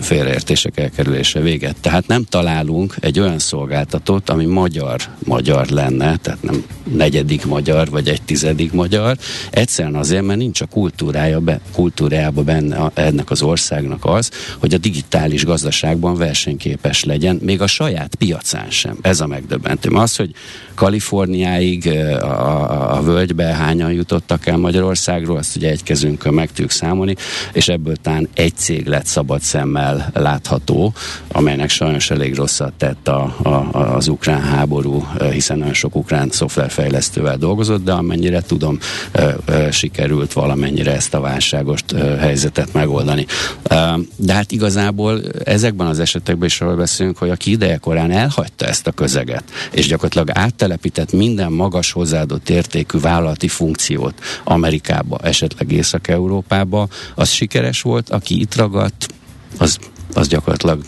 [0.00, 1.76] Félreértések elkerülése véget.
[1.80, 8.22] Tehát nem találunk egy olyan szolgáltatót, ami magyar-magyar lenne, tehát nem negyedik magyar, vagy egy
[8.22, 9.16] tizedik magyar.
[9.50, 14.78] Egyszerűen azért, mert nincs a kultúrája be, kultúrájába benne ennek az országnak az, hogy a
[14.78, 18.96] digitális gazdaságban versenyképes legyen, még a saját piacán sem.
[19.00, 19.90] Ez a megdöbbentő.
[19.90, 20.30] Az, hogy
[20.74, 21.88] Kaliforniáig
[22.20, 27.14] a, a, a völgybe hányan jutottak el Magyarországról, azt ugye egy kezünkön meg tudjuk számolni,
[27.52, 30.92] és ebből talán egy cég lett szabad szemmel látható,
[31.28, 37.36] amelynek sajnos elég rosszat tett a, a, az ukrán háború, hiszen nagyon sok ukrán szoftverfejlesztővel
[37.36, 38.78] dolgozott, de amennyire tudom,
[39.70, 41.80] sikerült valamennyire ezt a válságos
[42.18, 43.26] helyzetet megoldani.
[44.16, 48.92] De hát igazából ezekben az esetekben is arról beszélünk, hogy aki idejekorán elhagyta ezt a
[48.92, 54.14] közeget, és gyakorlatilag áttelepített minden magas hozzáadott értékű vállalati funkciót
[54.44, 59.08] Amerikába, esetleg Észak-Európába, az sikeres volt, aki itt ragadt,
[59.58, 59.78] az,
[60.14, 60.84] az gyakorlatilag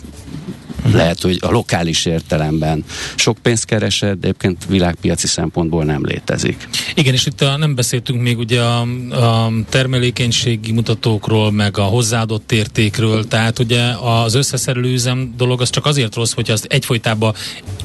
[0.93, 2.83] lehet, hogy a lokális értelemben
[3.15, 6.67] sok pénzt keresett, de egyébként világpiaci szempontból nem létezik.
[6.95, 13.27] Igen, és itt nem beszéltünk még ugye a, a termelékenységi mutatókról, meg a hozzáadott értékről,
[13.27, 17.33] tehát ugye az összeszerelő üzem dolog az csak azért rossz, hogy azt egyfolytában,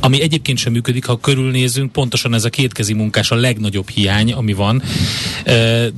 [0.00, 4.52] ami egyébként sem működik, ha körülnézünk, pontosan ez a kétkezi munkás a legnagyobb hiány, ami
[4.52, 4.82] van,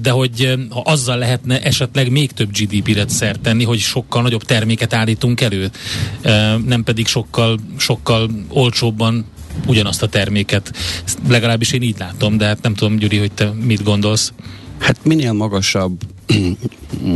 [0.02, 4.94] de hogy ha azzal lehetne esetleg még több GDP-re szert tenni, hogy sokkal nagyobb terméket
[4.94, 5.70] állítunk elő,
[6.66, 9.24] nem pedig sokkal, sokkal olcsóbban
[9.66, 10.72] ugyanazt a terméket.
[11.04, 14.32] Ezt legalábbis én így látom, de hát nem tudom, Gyuri, hogy te mit gondolsz.
[14.78, 16.00] Hát minél magasabb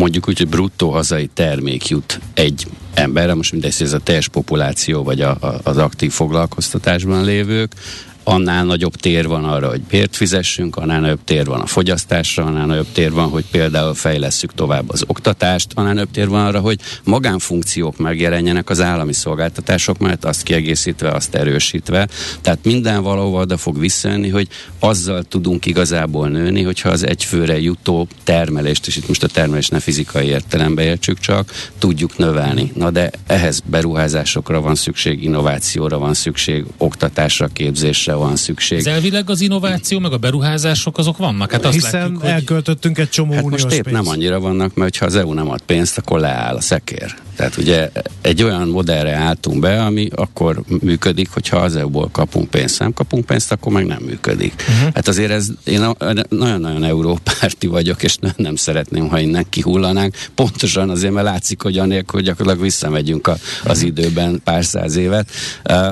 [0.01, 5.03] mondjuk úgy, hogy bruttó hazai termék jut egy emberre, most mindegy, ez a teljes populáció,
[5.03, 7.73] vagy a, a, az aktív foglalkoztatásban lévők,
[8.29, 12.67] annál nagyobb tér van arra, hogy bért fizessünk, annál nagyobb tér van a fogyasztásra, annál
[12.67, 16.81] nagyobb tér van, hogy például fejlesszük tovább az oktatást, annál nagyobb tér van arra, hogy
[17.05, 22.09] magánfunkciók megjelenjenek az állami szolgáltatások mellett, azt kiegészítve, azt erősítve.
[22.41, 28.09] Tehát minden valahova oda fog visszajönni, hogy azzal tudunk igazából nőni, hogyha az egyfőre jutó
[28.25, 32.73] termelést, és itt most a termelés ne fizikai értelembe értsük csak, tudjuk növelni.
[32.75, 38.79] Na de ehhez beruházásokra van szükség, innovációra van szükség, oktatásra, képzésre van szükség.
[38.79, 41.53] Ez elvileg az innováció, meg a beruházások azok vannak.
[41.53, 44.03] Hát azt Hiszen látjuk, hogy elköltöttünk egy csomó Hát uniós most épp pénzt.
[44.03, 47.15] nem annyira vannak, mert ha az EU nem ad pénzt, akkor leáll a szekér.
[47.37, 52.79] Tehát ugye egy olyan modellre álltunk be, ami akkor működik, hogyha az EU-ból kapunk pénzt.
[52.79, 54.65] Nem kapunk pénzt, akkor meg nem működik.
[54.69, 54.95] Uh-huh.
[54.95, 55.87] Hát azért ez, én
[56.29, 60.15] nagyon-nagyon európárti vagyok, és nem, nem szeretném, ha innen kihullanánk.
[60.35, 65.31] Pontosan azért, mert látszik, hogy anélkül hogy gyakorlatilag visszamegyünk a, az időben pár száz évet.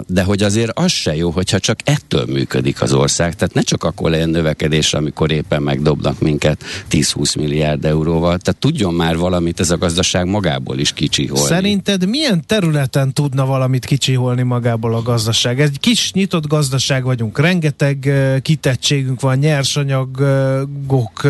[0.07, 3.35] De hogy azért az se jó, hogyha csak ettől működik az ország.
[3.35, 8.39] Tehát ne csak akkor legyen növekedés, amikor éppen megdobnak minket 10-20 milliárd euróval.
[8.39, 11.47] Tehát tudjon már valamit ez a gazdaság magából is kicsiholni.
[11.47, 15.61] Szerinted milyen területen tudna valamit kicsiholni magából a gazdaság?
[15.61, 21.21] Egy kis nyitott gazdaság vagyunk, rengeteg kitettségünk van, nyersanyagok,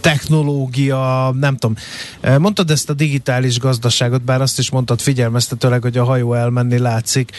[0.00, 1.76] technológia, nem tudom.
[2.38, 7.30] Mondtad ezt a digitális gazdaságot, bár azt is mondtad figyelmeztetőleg, hogy a hajó elmenni látszik.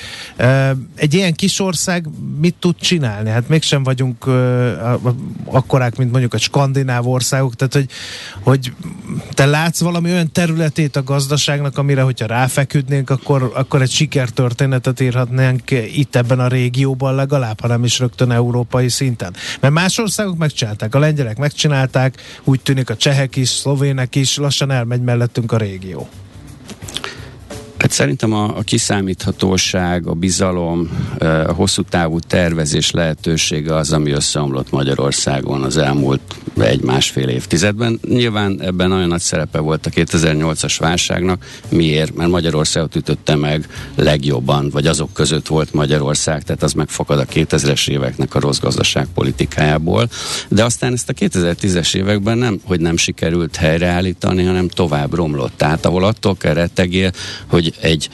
[0.95, 2.07] Egy ilyen kis ország
[2.39, 3.30] mit tud csinálni?
[3.30, 4.34] Hát mégsem vagyunk uh,
[5.45, 7.89] akkorák, mint mondjuk a skandináv országok, tehát hogy,
[8.43, 8.74] hogy
[9.32, 15.71] te látsz valami olyan területét a gazdaságnak, amire, hogyha ráfeküdnénk, akkor, akkor egy sikertörténetet írhatnánk
[15.71, 19.34] itt ebben a régióban legalább, ha is rögtön európai szinten.
[19.60, 24.71] Mert más országok megcsinálták, a lengyelek megcsinálták, úgy tűnik a csehek is, szlovének is, lassan
[24.71, 26.10] elmegy mellettünk a régió.
[27.81, 30.89] Hát szerintem a, a kiszámíthatóság, a bizalom,
[31.19, 36.21] a hosszú távú tervezés lehetősége az, ami összeomlott Magyarországon az elmúlt
[36.59, 37.99] egy-másfél évtizedben.
[38.07, 41.45] Nyilván ebben nagyon nagy szerepe volt a 2008-as válságnak.
[41.69, 42.15] Miért?
[42.15, 47.89] Mert Magyarországot ütötte meg legjobban, vagy azok között volt Magyarország, tehát az megfakad a 2000-es
[47.89, 50.09] éveknek a rossz gazdaságpolitikájából.
[50.47, 55.53] De aztán ezt a 2010-es években nem, hogy nem sikerült helyreállítani, hanem tovább romlott.
[55.57, 57.11] Tehát ahol attól kell rettegél,
[57.47, 58.10] hogy egy,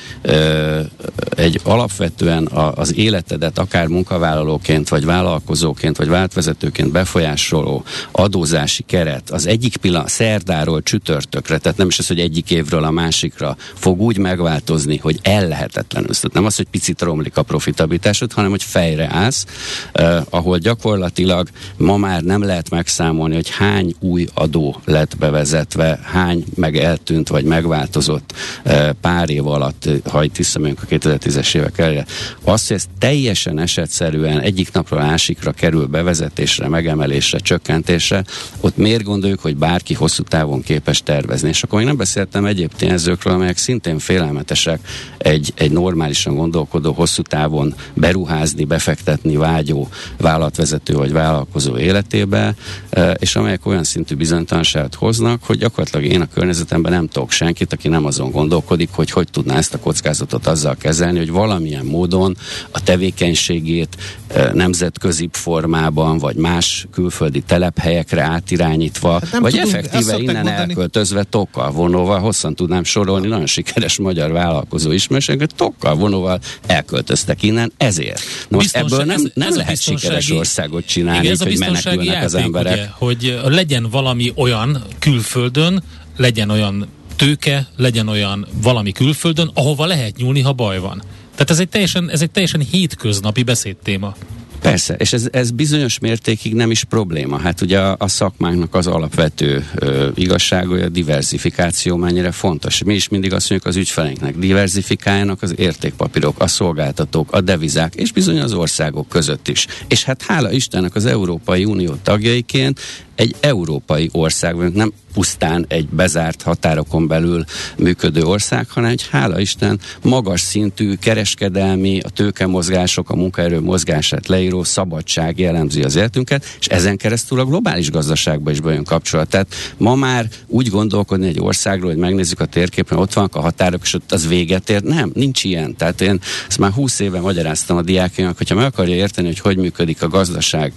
[1.30, 9.78] egy alapvetően az életedet akár munkavállalóként, vagy vállalkozóként, vagy váltvezetőként befolyásoló adózási keret az egyik
[9.78, 14.98] pillanat, szerdáról csütörtökre, tehát nem is az, hogy egyik évről a másikra fog úgy megváltozni,
[14.98, 16.10] hogy ellehetetlenül.
[16.10, 19.46] Tehát nem az, hogy picit romlik a profitabilitásod, hanem hogy fejre állsz,
[19.92, 26.46] eh, ahol gyakorlatilag ma már nem lehet megszámolni, hogy hány új adó lett bevezetve, hány
[26.56, 31.78] meg eltűnt, vagy megváltozott eh, pár év alatt, eh, ha itt visszamegyünk a 2010-es évek
[31.78, 32.06] elére.
[32.44, 38.24] Az, hogy ez teljesen esetszerűen egyik napról másikra kerül bevezetésre, megemelésre, csökkentésre,
[38.62, 41.50] ott miért gondoljuk, hogy bárki hosszú távon képes tervezni?
[41.50, 44.80] És akkor még nem beszéltem egyéb tényezőkről, amelyek szintén félelmetesek
[45.18, 52.56] egy, egy normálisan gondolkodó, hosszú távon beruházni, befektetni vágyó vállalatvezető vagy vállalkozó életébe,
[52.90, 57.74] eh, és amelyek olyan szintű bizonytalanságot hoznak, hogy gyakorlatilag én a környezetemben nem tudok senkit,
[57.74, 62.38] aki nem azon gondolkodik, hogy hogy tudná ezt a kockázatot azzal kezelni, hogy valamilyen módon
[62.72, 63.96] a tevékenységét
[64.28, 70.58] eh, nemzetközi formában, vagy más külföldi telephelyekre átirányítva, Hát nem vagy tudunk, effektíve innen mondani.
[70.58, 77.72] elköltözve tokkal vonóval, hosszan tudnám sorolni, nagyon sikeres magyar vállalkozó ismerősöket tokkal vonóval elköltöztek innen
[77.78, 78.22] ezért.
[78.48, 82.24] Na most ebből nem, ez- nem ez lehet sikeres országot csinálni, Igen, ez hogy menekülnek
[82.24, 82.74] az játék, emberek.
[83.00, 85.84] ugye, hogy legyen valami olyan külföldön,
[86.18, 91.04] legyen olyan tőke, legyen olyan valami külföldön, ahova lehet nyúlni, ha baj van.
[91.32, 94.16] Tehát ez egy teljesen, ez egy teljesen hétköznapi beszédtéma.
[94.62, 97.38] Persze, és ez, ez bizonyos mértékig nem is probléma.
[97.40, 102.84] Hát ugye a, a szakmánknak az alapvető ö, igazsága, hogy a diversifikáció mennyire fontos.
[102.84, 108.12] Mi is mindig azt mondjuk az ügyfeleinknek, diversifikáljanak az értékpapírok, a szolgáltatók, a devizák, és
[108.12, 109.68] bizony az országok között is.
[109.88, 112.80] És hát hála Istennek az Európai Unió tagjaiként
[113.18, 117.44] egy európai ország vagyunk, nem pusztán egy bezárt határokon belül
[117.78, 124.64] működő ország, hanem egy hála Isten magas szintű kereskedelmi, a tőkemozgások, a munkaerő mozgását leíró
[124.64, 129.30] szabadság jellemzi az életünket, és ezen keresztül a globális gazdaságba is bejön kapcsolat.
[129.30, 133.82] Tehát ma már úgy gondolkodni egy országról, hogy megnézzük a térképen, ott vannak a határok,
[133.84, 134.82] és ott az véget ér.
[134.82, 135.76] Nem, nincs ilyen.
[135.76, 139.58] Tehát én ezt már 20 éve magyaráztam a diákjának, hogyha meg akarja érteni, hogy hogy
[139.58, 140.74] működik a gazdaság,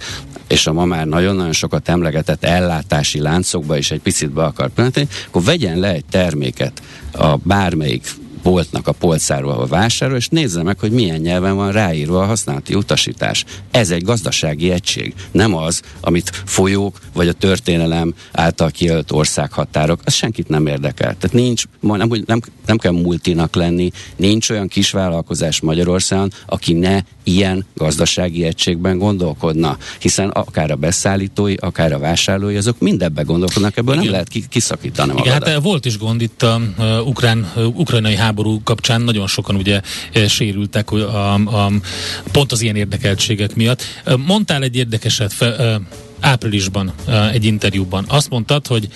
[0.47, 5.07] és a ma már nagyon-nagyon sokat emlegetett ellátási láncokba is egy picit be akar pillanatni,
[5.27, 8.07] akkor vegyen le egy terméket a bármelyik
[8.43, 12.73] boltnak a polcáról, ahol vásárol, és nézze meg, hogy milyen nyelven van ráírva a használati
[12.73, 13.45] utasítás.
[13.71, 20.13] Ez egy gazdasági egység, nem az, amit folyók vagy a történelem által kijelölt országhatárok, az
[20.13, 21.15] senkit nem érdekel.
[21.17, 27.65] Tehát nincs, nem, nem, nem kell multinak lenni, nincs olyan kisvállalkozás Magyarországon, aki ne ilyen
[27.75, 34.05] gazdasági egységben gondolkodna, hiszen akár a beszállítói, akár a vásárlói, azok mindebben gondolkodnak, ebből Igen.
[34.05, 35.41] nem lehet kiszakítani magadat.
[35.41, 38.30] Igen, hát volt is gond itt a, a ukrán, a ukrajnai háború
[38.63, 39.81] kapcsán, nagyon sokan ugye
[40.13, 41.71] e, sérültek a, a,
[42.31, 43.83] pont az ilyen érdekeltségek miatt.
[44.25, 45.81] Mondtál egy érdekeset fe, e,
[46.19, 46.93] áprilisban
[47.31, 48.05] egy interjúban.
[48.07, 48.87] Azt mondtad, hogy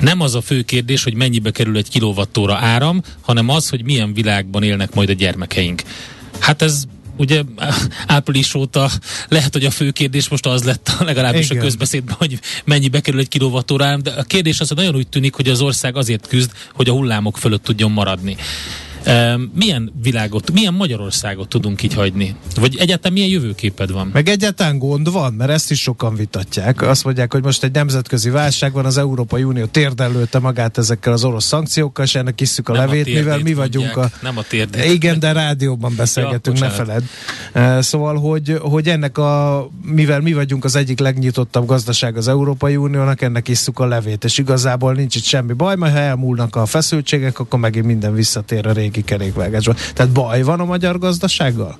[0.00, 4.14] nem az a fő kérdés, hogy mennyibe kerül egy kilovattóra áram, hanem az, hogy milyen
[4.14, 5.82] világban élnek majd a gyermekeink.
[6.38, 6.84] Hát ez
[7.16, 7.42] ugye
[8.06, 8.90] április óta
[9.28, 11.58] lehet, hogy a fő kérdés most az lett legalábbis Igen.
[11.58, 15.34] a közbeszédben, hogy mennyibe kerül egy kilovatórám, de a kérdés az, hogy nagyon úgy tűnik,
[15.34, 18.36] hogy az ország azért küzd, hogy a hullámok fölött tudjon maradni.
[19.54, 22.34] Milyen világot, milyen Magyarországot tudunk így hagyni?
[22.54, 24.10] Vagy egyáltalán milyen jövőképed van?
[24.12, 26.82] Meg egyáltalán gond van, mert ezt is sokan vitatják.
[26.82, 31.24] Azt mondják, hogy most egy nemzetközi válság van, az Európai Unió térdelőtte magát ezekkel az
[31.24, 34.18] orosz szankciókkal, és ennek isszük a nem levét, a mivel mi vagyunk mondják, a...
[34.22, 34.84] Nem a térdét.
[34.84, 37.02] Igen, de rádióban beszélgetünk, ja, ne feled.
[37.82, 43.22] Szóval, hogy, hogy ennek a, mivel mi vagyunk az egyik legnyitottabb gazdaság az Európai Uniónak,
[43.22, 47.38] ennek isszuk a levét, és igazából nincs itt semmi baj, mert ha elmúlnak a feszültségek,
[47.38, 49.76] akkor megint minden visszatér a régi régi kerékvágásban.
[49.94, 51.78] Tehát baj van a magyar gazdasággal?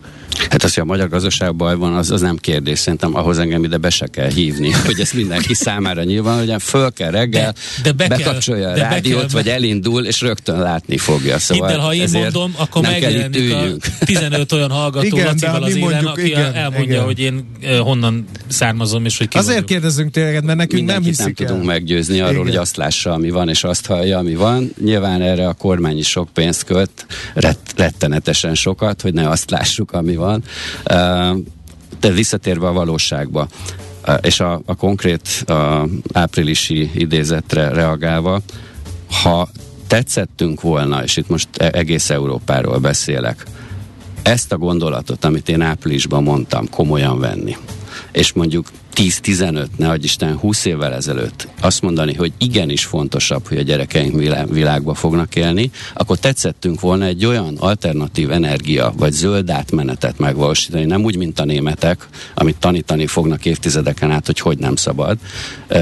[0.50, 2.78] Hát az, hogy a magyar gazdaság baj van, az, az nem kérdés.
[2.78, 6.92] Szerintem ahhoz engem ide be se kell hívni, hogy ez mindenki számára nyilván, hogy föl
[6.92, 10.98] kell reggel, de, de be bekapcsolja kell, a rádiót, kell, vagy elindul, és rögtön látni
[10.98, 11.38] fogja.
[11.38, 15.76] Szóval Hidd el, ha én mondom, akkor megjelenik a 15 olyan hallgató igen, Lacival az
[15.76, 17.04] élen, mondjuk, aki igen, elmondja, igen.
[17.04, 19.68] hogy én uh, honnan származom, és hogy ki Azért vagyok.
[19.68, 21.52] kérdezünk tényleg, mert nekünk Mindenkit nem hiszik nem el.
[21.52, 22.46] tudunk meggyőzni arról, igen.
[22.46, 24.72] hogy azt lássa, ami van, és azt hallja, ami van.
[24.84, 27.03] Nyilván erre a kormány is sok pénzt költ,
[27.34, 30.42] rett, rettenetesen sokat, hogy ne azt lássuk, ami van.
[32.00, 33.48] De visszatérve a valóságba,
[34.20, 38.40] és a, a konkrét a áprilisi idézetre reagálva,
[39.22, 39.48] ha
[39.86, 43.44] tetszettünk volna, és itt most e-, egész Európáról beszélek,
[44.22, 47.56] ezt a gondolatot, amit én áprilisban mondtam, komolyan venni,
[48.12, 53.58] és mondjuk 10-15, ne adj Isten, 20 évvel ezelőtt azt mondani, hogy igenis fontosabb, hogy
[53.58, 54.14] a gyerekeink
[54.50, 61.04] világba fognak élni, akkor tetszettünk volna egy olyan alternatív energia, vagy zöld átmenetet megvalósítani, nem
[61.04, 65.18] úgy, mint a németek, amit tanítani fognak évtizedeken át, hogy hogy nem szabad,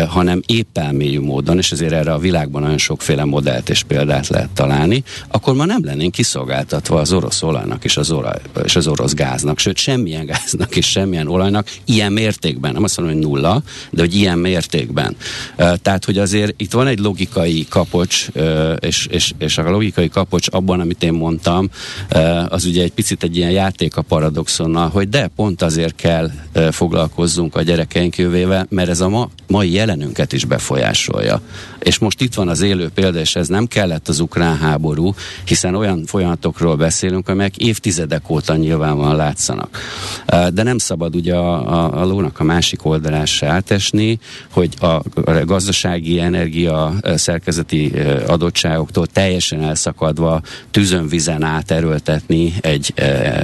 [0.08, 4.50] hanem épp elmélyű módon, és ezért erre a világban nagyon sokféle modellt és példát lehet
[4.50, 9.14] találni, akkor ma nem lennénk kiszolgáltatva az orosz olajnak és az, olaj, és az orosz
[9.14, 14.00] gáznak, sőt semmilyen gáznak és semmilyen olajnak ilyen mértékben, nem azt mondom, hogy nulla, de
[14.00, 15.16] hogy ilyen mértékben.
[15.56, 18.28] Tehát, hogy azért itt van egy logikai kapocs,
[18.78, 21.70] és, és, és a logikai kapocs abban, amit én mondtam,
[22.48, 26.30] az ugye egy picit egy ilyen játék a paradoxonnal, hogy de pont azért kell
[26.70, 31.40] foglalkozzunk a gyerekeink jövővel, mert ez a ma, mai jelenünket is befolyásolja.
[31.78, 35.74] És most itt van az élő példa, és ez nem kellett az ukrán háború, hiszen
[35.74, 39.78] olyan folyamatokról beszélünk, amelyek évtizedek óta nyilvánvalóan látszanak.
[40.26, 44.18] De nem szabad ugye a, a, a lónak a másik oldalán se átesni,
[44.50, 45.02] hogy a,
[45.44, 47.92] gazdasági energia szerkezeti
[48.26, 52.92] adottságoktól teljesen elszakadva tűzön vizen áterőltetni egy,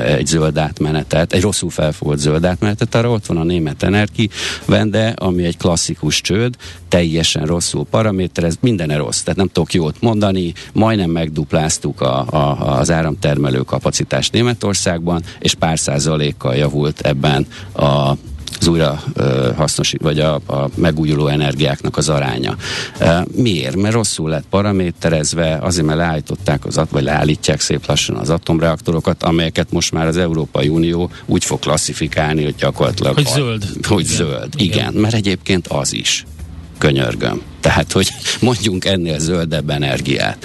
[0.06, 4.30] egy zöld átmenetet, egy rosszul felfogott zöld átmenetet, arra ott van a német energi
[4.64, 6.54] vende, ami egy klasszikus csőd,
[6.88, 12.90] teljesen rosszul paraméterez, minden rossz, tehát nem tudok jót mondani, majdnem megdupláztuk a, a, az
[12.90, 18.12] áramtermelő kapacitást Németországban, és pár százalékkal javult ebben a
[18.60, 19.02] az újra
[19.56, 22.56] hasznos, vagy a, a megújuló energiáknak az aránya.
[23.34, 23.76] Miért?
[23.76, 29.72] Mert rosszul lett paraméterezve, azért mert leállították az, vagy leállítják szép lassan az atomreaktorokat, amelyeket
[29.72, 33.14] most már az Európai Unió úgy fog klasszifikálni, hogy gyakorlatilag...
[33.14, 33.64] Hogy zöld.
[33.82, 34.16] Hogy igen.
[34.16, 34.78] zöld, igen.
[34.78, 36.24] igen, mert egyébként az is
[36.78, 37.42] könyörgöm.
[37.60, 38.08] Tehát, hogy
[38.40, 40.44] mondjunk ennél zöldebb energiát.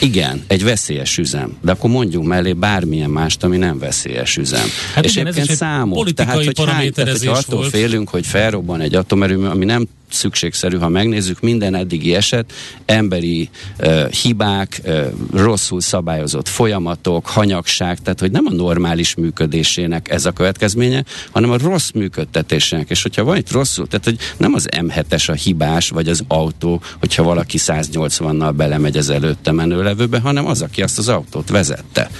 [0.00, 4.66] Igen, egy veszélyes üzem, de akkor mondjunk mellé bármilyen mást, ami nem veszélyes üzem.
[4.94, 7.70] Hát és igen, egyébként számok, tehát, hogy, hány, tehát, hogy attól volt.
[7.70, 12.52] félünk, hogy felrobban egy atomerőmű, ami nem szükségszerű, ha megnézzük minden eddigi eset,
[12.86, 20.26] emberi uh, hibák, uh, rosszul szabályozott folyamatok, hanyagság, tehát hogy nem a normális működésének ez
[20.26, 22.90] a következménye, hanem a rossz működtetésének.
[22.90, 26.82] És hogyha van itt rosszul, tehát hogy nem az M7-es a hibás, vagy az autó,
[26.98, 32.10] hogyha valaki 180-nal belemegy az előtte menő levőbe, hanem az, aki azt az autót vezette.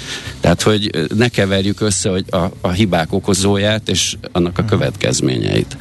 [0.40, 5.76] Tehát, hogy ne keverjük össze hogy a, a hibák okozóját és annak a következményeit.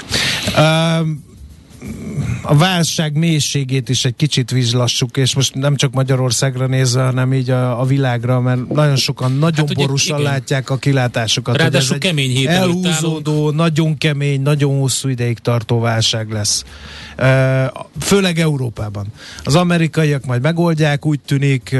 [0.57, 1.28] Um
[2.41, 7.49] a válság mélységét is egy kicsit vizslassuk, és most nem csak Magyarországra nézve, hanem így
[7.49, 10.31] a, a világra, mert nagyon sokan nagyon hát, borúsan igen.
[10.31, 11.57] látják a kilátásokat.
[11.57, 16.63] Ráadásul kemény hét Elhúzódó, nagyon kemény, nagyon hosszú ideig tartó válság lesz.
[17.99, 19.05] Főleg Európában.
[19.43, 21.75] Az amerikaiak majd megoldják, úgy tűnik,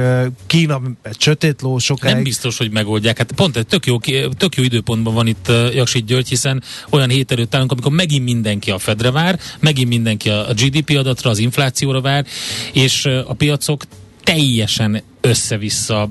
[0.47, 2.13] Kína egy sötétló sokáig.
[2.13, 3.17] Nem biztos, hogy megoldják.
[3.17, 3.97] Hát pont egy tök jó,
[4.37, 8.71] tök jó időpontban van itt Jaksit György, hiszen olyan hét előtt állunk, amikor megint mindenki
[8.71, 12.25] a Fedre vár, megint mindenki a GDP adatra, az inflációra vár,
[12.73, 13.83] és a piacok
[14.33, 16.09] teljesen össze-vissza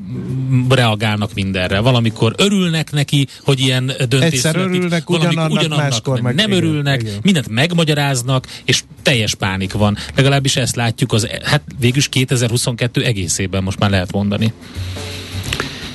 [0.69, 1.79] reagálnak mindenre.
[1.81, 6.65] Valamikor örülnek neki, hogy ilyen döntés Egyszer születik, örülnek, ugyanannak, ugyanannak máskor meg, nem igen,
[6.65, 7.15] örülnek, igen.
[7.23, 9.97] mindent megmagyaráznak, és teljes pánik van.
[10.17, 14.53] Legalábbis ezt látjuk, az, hát végülis 2022 egészében most már lehet mondani.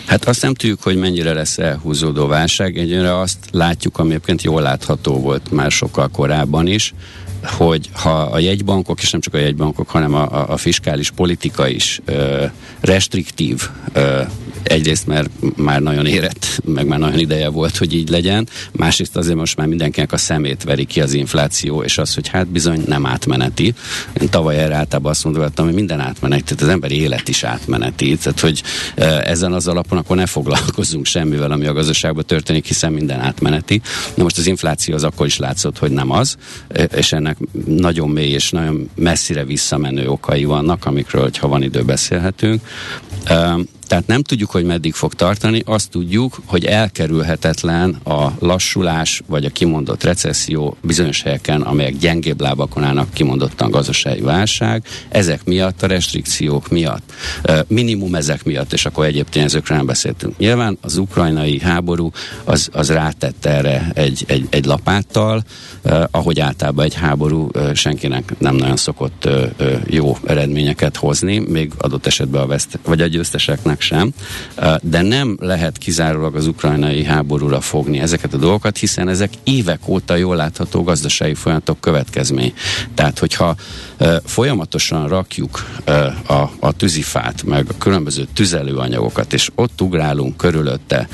[0.05, 2.77] Hát azt nem tudjuk, hogy mennyire lesz elhúzódó válság.
[2.77, 6.93] Egyre azt látjuk, ami egyébként jól látható volt már sokkal korábban is,
[7.43, 12.01] hogy ha a jegybankok, és nem csak a jegybankok, hanem a, a, fiskális politika is
[12.05, 12.45] ö,
[12.79, 14.21] restriktív, ö,
[14.63, 19.35] egyrészt mert már nagyon érett, meg már nagyon ideje volt, hogy így legyen, másrészt azért
[19.35, 23.05] most már mindenkinek a szemét veri ki az infláció, és az, hogy hát bizony nem
[23.05, 23.73] átmeneti.
[24.21, 28.17] Én tavaly erre általában azt mondtam, hogy minden átmeneti, tehát az emberi élet is átmeneti,
[28.17, 28.63] tehát hogy
[28.95, 33.81] ö, ezen az alapon akkor ne foglalkozunk semmivel, ami a gazdaságban történik, hiszen minden átmeneti.
[34.15, 36.37] Na most az infláció az akkor is látszott, hogy nem az,
[36.95, 41.83] és ennek ennek nagyon mély és nagyon messzire visszamenő okai vannak, amikről, ha van idő,
[41.83, 42.61] beszélhetünk.
[43.93, 49.49] Tehát nem tudjuk, hogy meddig fog tartani, azt tudjuk, hogy elkerülhetetlen a lassulás vagy a
[49.49, 56.69] kimondott recesszió bizonyos helyeken, amelyek gyengébb lábakon állnak, kimondottan gazdasági válság, ezek miatt, a restrikciók
[56.69, 57.13] miatt,
[57.67, 60.37] minimum ezek miatt, és akkor egyéb tényezőkről nem beszéltünk.
[60.37, 62.11] Nyilván az ukrajnai háború
[62.43, 65.43] az, az rátette erre egy, egy, egy lapáttal,
[66.11, 69.29] ahogy általában egy háború senkinek nem nagyon szokott
[69.85, 74.09] jó eredményeket hozni, még adott esetben a veszt, vagy a győzteseknek sem,
[74.81, 80.15] de nem lehet kizárólag az ukrajnai háborúra fogni ezeket a dolgokat, hiszen ezek évek óta
[80.15, 82.53] jól látható gazdasági folyamatok következmény.
[82.95, 83.55] Tehát, hogyha
[84.25, 85.81] folyamatosan rakjuk
[86.27, 91.07] a, a tűzifát, meg a különböző tüzelőanyagokat, és ott ugrálunk körülötte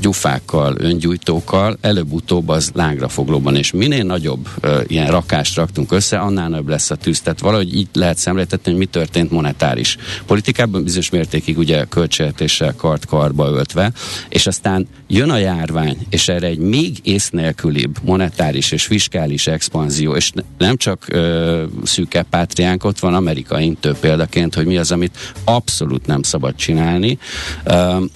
[0.00, 4.48] gyufákkal, öngyújtókkal, előbb-utóbb az lángra foglóban, és minél nagyobb
[4.86, 7.20] ilyen rakást raktunk össze, annál nagyobb lesz a tűz.
[7.20, 9.96] Tehát valahogy így lehet szemléltetni, hogy mi történt monetáris
[10.26, 13.92] politikában, bizonyos mértékig ugye költségvetéssel kart-karba öltve,
[14.28, 20.14] és aztán jön a járvány, és erre egy még ész nélkülibb monetáris és fiskális expanzió,
[20.14, 21.06] és nem csak
[21.94, 27.18] szűke pátriánk, ott van Amerika intő példaként, hogy mi az, amit abszolút nem szabad csinálni,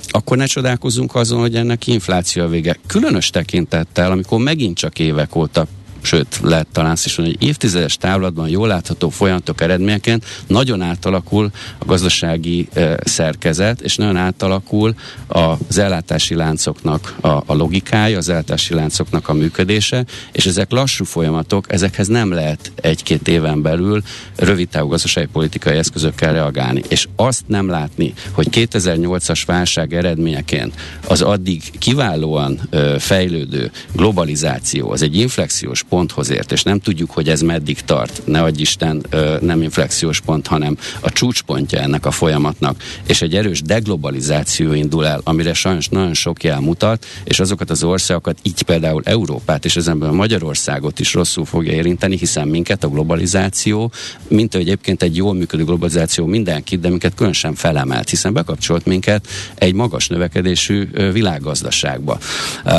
[0.08, 2.76] akkor ne csodálkozunk azon, hogy ennek infláció a vége.
[2.86, 5.66] Különös tekintettel, amikor megint csak évek óta
[6.02, 11.84] sőt, lehet talán is mondani, hogy évtizedes távlatban jól látható folyamatok eredményeként nagyon átalakul a
[11.84, 14.94] gazdasági e, szerkezet, és nagyon átalakul
[15.26, 21.72] az ellátási láncoknak a, a logikája, az ellátási láncoknak a működése, és ezek lassú folyamatok,
[21.72, 24.02] ezekhez nem lehet egy-két éven belül
[24.36, 26.82] rövid távú gazdasági politikai eszközökkel reagálni.
[26.88, 30.74] És azt nem látni, hogy 2008-as válság eredményeként
[31.06, 37.28] az addig kiválóan ö, fejlődő globalizáció, az egy inflexiós ponthoz ért, és nem tudjuk, hogy
[37.28, 38.22] ez meddig tart.
[38.24, 39.06] Ne adj Isten,
[39.40, 45.20] nem inflexiós pont, hanem a csúcspontja ennek a folyamatnak, és egy erős deglobalizáció indul el,
[45.24, 50.10] amire sajnos nagyon sok jel mutat, és azokat az országokat, így például Európát, és ezenből
[50.10, 53.92] Magyarországot is rosszul fogja érinteni, hiszen minket a globalizáció,
[54.28, 59.74] mint egyébként egy jól működő globalizáció mindenkit, de minket különösen felemelt, hiszen bekapcsolt minket egy
[59.74, 62.18] magas növekedésű világgazdaságba.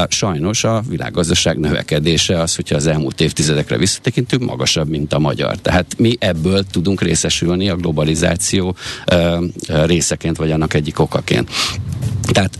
[0.07, 5.57] Sajnos a világgazdaság növekedése az, hogyha az elmúlt évtizedekre visszatekintünk, magasabb, mint a magyar.
[5.57, 8.75] Tehát mi ebből tudunk részesülni a globalizáció
[9.67, 11.49] részeként, vagy annak egyik okaként.
[12.31, 12.59] Tehát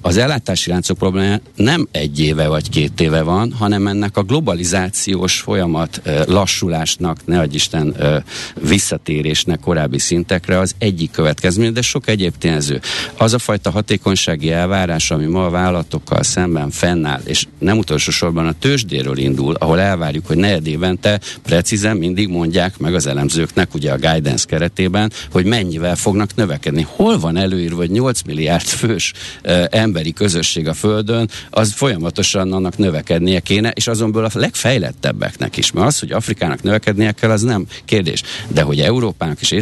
[0.00, 5.40] az ellátási láncok problémája nem egy éve vagy két éve van, hanem ennek a globalizációs
[5.40, 7.96] folyamat lassulásnak, ne Isten
[8.60, 12.80] visszatérésnek korábbi szintekre az egyik következmény, de sok egyéb tényező.
[13.16, 18.46] Az a fajta hatékonysági elvárás, ami ma a vállalatokkal szemben fennáll, és nem utolsó sorban
[18.46, 23.92] a tőzsdéről indul, ahol elvárjuk, hogy negyed évente precízen mindig mondják meg az elemzőknek, ugye
[23.92, 26.86] a guidance keretében, hogy mennyivel fognak növekedni.
[26.88, 29.12] Hol van előírva, hogy 8 milliárd fős
[29.44, 35.72] uh, emberi közösség a Földön, az folyamatosan annak növekednie kéne, és azonból a legfejlettebbeknek is.
[35.72, 38.22] Mert az, hogy Afrikának növekednie kell, az nem kérdés.
[38.48, 39.54] De hogy Európának és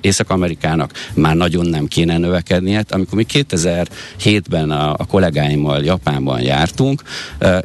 [0.00, 2.84] Észak-Amerikának már nagyon nem kéne növekednie.
[2.88, 7.02] Amikor mi 2007-ben a, a kollégáimmal Japánban jártunk,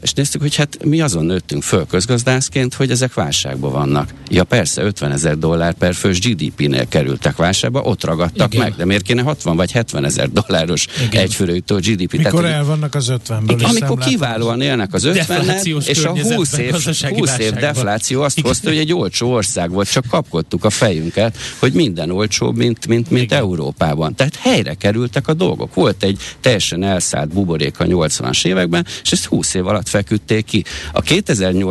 [0.01, 4.13] és néztük, hogy hát mi azon nőttünk föl közgazdászként, hogy ezek válságban vannak.
[4.29, 8.65] Ja persze, 50 ezer dollár per fős GDP-nél kerültek válságba, ott ragadtak Igen.
[8.65, 12.11] meg, de miért kéne 60 vagy 70 ezer dolláros egyfőrőtő GDP?
[12.11, 13.63] Mikor Tehát, el vannak az 50-ből?
[13.63, 16.73] Amikor kiválóan élnek az 50 és a 20 év,
[17.15, 18.49] 20 év defláció azt Igen.
[18.49, 23.09] hozta, hogy egy olcsó ország volt, csak kapkodtuk a fejünket, hogy minden olcsóbb, mint, mint,
[23.09, 24.15] mint Európában.
[24.15, 25.73] Tehát helyre kerültek a dolgok.
[25.73, 30.63] Volt egy teljesen elszállt buborék a 80-as években, és ezt 20 év alatt feküdték ki.
[30.91, 31.01] A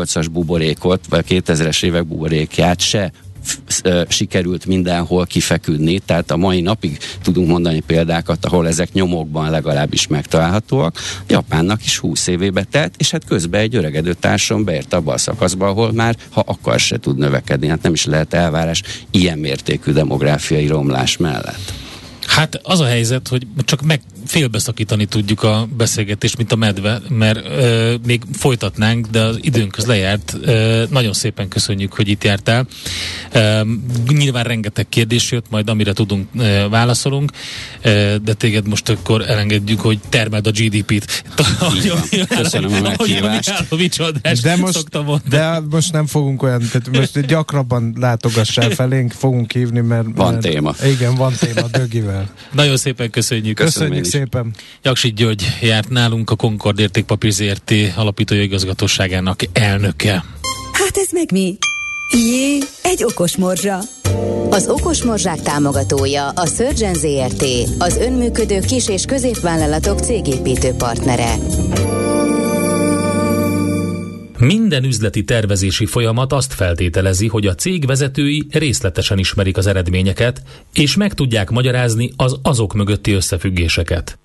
[0.07, 3.13] 2008-as buborékot, vagy a 2000-es évek buborékját se
[4.09, 10.99] sikerült mindenhol kifeküdni, tehát a mai napig tudunk mondani példákat, ahol ezek nyomokban legalábbis megtalálhatóak.
[11.29, 15.67] Japánnak is 20 évébe telt, és hát közben egy öregedő társam beért abba a szakaszba,
[15.67, 17.67] ahol már, ha akar, se tud növekedni.
[17.67, 21.73] Hát nem is lehet elvárás ilyen mértékű demográfiai romlás mellett.
[22.27, 27.47] Hát az a helyzet, hogy csak meg félbeszakítani tudjuk a beszélgetést, mint a medve, mert
[27.49, 30.37] ö, még folytatnánk, de az időnk az lejárt.
[30.43, 32.67] Ö, nagyon szépen köszönjük, hogy itt jártál.
[33.33, 33.61] Ö,
[34.09, 37.33] nyilván rengeteg kérdés jött, majd amire tudunk ö, válaszolunk,
[37.83, 41.25] ö, de téged most akkor elengedjük, hogy termeld a GDP-t.
[42.29, 43.67] Köszönöm a meghívást.
[44.43, 50.07] De most, de most nem fogunk olyan, tehát most gyakrabban látogassál felénk, fogunk hívni, mert...
[50.15, 50.75] Van mert, téma.
[50.85, 52.31] Igen, van téma Dögivel.
[52.53, 53.57] Nagyon szépen köszönjük.
[53.57, 54.55] Köszönjük, köszönjük szépen.
[54.83, 60.25] Jaksi György járt nálunk a Concord Értékpapír ZRT alapítója igazgatóságának elnöke.
[60.73, 61.57] Hát ez meg mi?
[62.13, 63.79] Jé, egy okos morzsa.
[64.51, 67.45] Az Okos Morzsák támogatója a Surgeon ZRT,
[67.79, 71.35] az önműködő kis- és középvállalatok cégépítő partnere.
[74.39, 80.43] Minden üzleti tervezési folyamat azt feltételezi, hogy a cég vezetői részletesen ismerik az eredményeket,
[80.75, 84.19] és meg tudják magyarázni az azok mögötti összefüggéseket.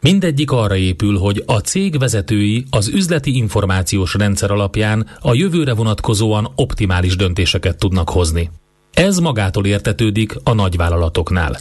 [0.00, 6.52] Mindegyik arra épül, hogy a cég vezetői az üzleti információs rendszer alapján a jövőre vonatkozóan
[6.54, 8.50] optimális döntéseket tudnak hozni.
[8.92, 11.56] Ez magától értetődik a nagyvállalatoknál.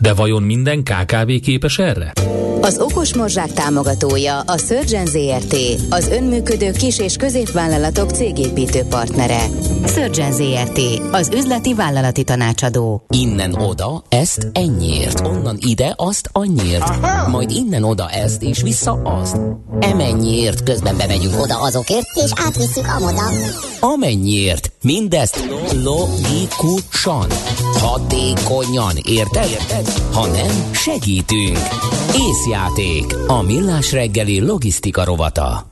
[0.00, 2.12] De vajon minden KKV képes erre?
[2.60, 5.56] Az Okos Morzsák támogatója a Surgeon ZRT,
[5.90, 9.40] az önműködő kis- és középvállalatok cégépítő partnere.
[9.86, 10.80] Surgeon ZRT,
[11.12, 13.04] az üzleti vállalati tanácsadó.
[13.08, 17.28] Innen oda, ezt ennyiért, onnan ide, azt annyiért, Aha.
[17.28, 19.36] majd innen oda ezt, és vissza azt.
[19.80, 23.22] Emennyiért közben bemegyünk oda azokért, és átvisszük amoda.
[23.80, 25.44] Amennyiért, mindezt
[25.82, 27.26] logikusan,
[27.80, 29.48] hatékonyan, érted?
[29.50, 29.88] érted?
[30.12, 31.58] Ha nem, segítünk.
[32.14, 35.70] Ész Játék, a millás reggeli logisztika rovata.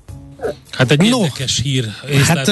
[0.71, 1.89] Hát egy no, érdekes hír
[2.27, 2.51] hát,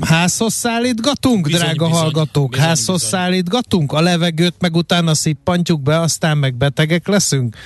[0.00, 3.20] házhoz szállítgatunk, bizony, drága bizony, hallgatók, bizony, házhoz bizony.
[3.20, 7.56] szállítgatunk, a levegőt meg utána szippantjuk be, aztán meg betegek leszünk.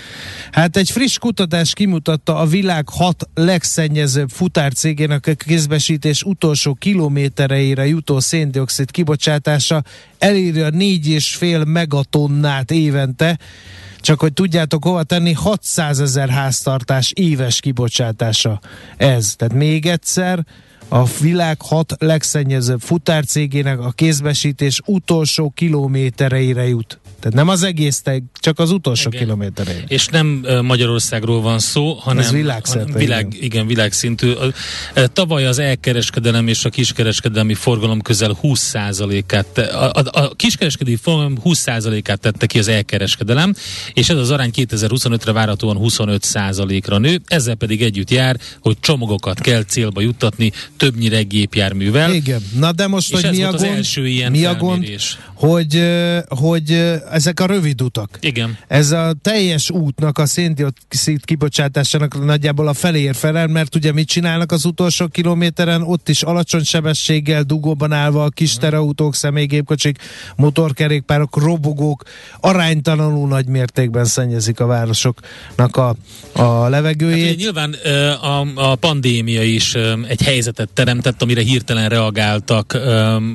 [0.53, 8.21] Hát egy friss kutatás kimutatta a világ hat legszennyezőbb futárcégének a kézbesítés utolsó kilométereire jutó
[8.21, 9.83] széndiokszid kibocsátása
[10.19, 13.39] elírja 4,5 megatonnát évente,
[14.07, 18.61] csak hogy tudjátok hova tenni, 600 ezer háztartás éves kibocsátása
[18.97, 19.35] ez.
[19.37, 20.45] Tehát még egyszer,
[20.89, 26.99] a világ hat legszennyezőbb futárcégének a kézbesítés utolsó kilométereire jut.
[27.21, 28.03] Tehát nem az egész,
[28.41, 29.23] csak az utolsó igen.
[29.23, 29.85] kilométereire.
[29.87, 33.45] És nem Magyarországról van szó, hanem Ez világszerte, világ, igen.
[33.45, 34.33] igen, világszintű.
[35.13, 41.39] Tavaly az elkereskedelem és a kiskereskedelmi forgalom közel 20%-át, te, a, a, a kiskereskedelmi forgalom
[41.45, 43.55] 20%-át tette ki az elkereskedelem,
[43.93, 49.63] és ez az arány 2025-re várhatóan 25%-ra nő, ezzel pedig együtt jár, hogy csomagokat kell
[49.63, 52.15] célba juttatni többnyire gépjárművel.
[52.15, 53.63] Igen, na de most, és hogy mi a gond?
[53.63, 54.87] Az első ilyen mi a gond,
[55.35, 55.83] hogy,
[56.29, 56.71] hogy
[57.11, 58.19] ezek a rövid utak.
[58.21, 58.59] Igen.
[58.69, 64.53] Ez a teljes útnak a széndiokszid kibocsátásának nagyjából a felér felel, mert ugye mit csinálnak
[64.53, 69.99] az utolsó kilométeren, ott is alacsony sebességgel, dugóban állva a kis terautók, személygépkocsik,
[70.37, 72.03] motorkerékpárok, robogók
[72.41, 75.95] aránytalanul nagy mértékben szennyezik a városoknak a,
[76.33, 77.27] a levegőjét.
[77.27, 77.73] Hát, nyilván
[78.21, 79.75] a, a pandémia is
[80.09, 82.79] egy helyzetet teremtett, amire hirtelen reagáltak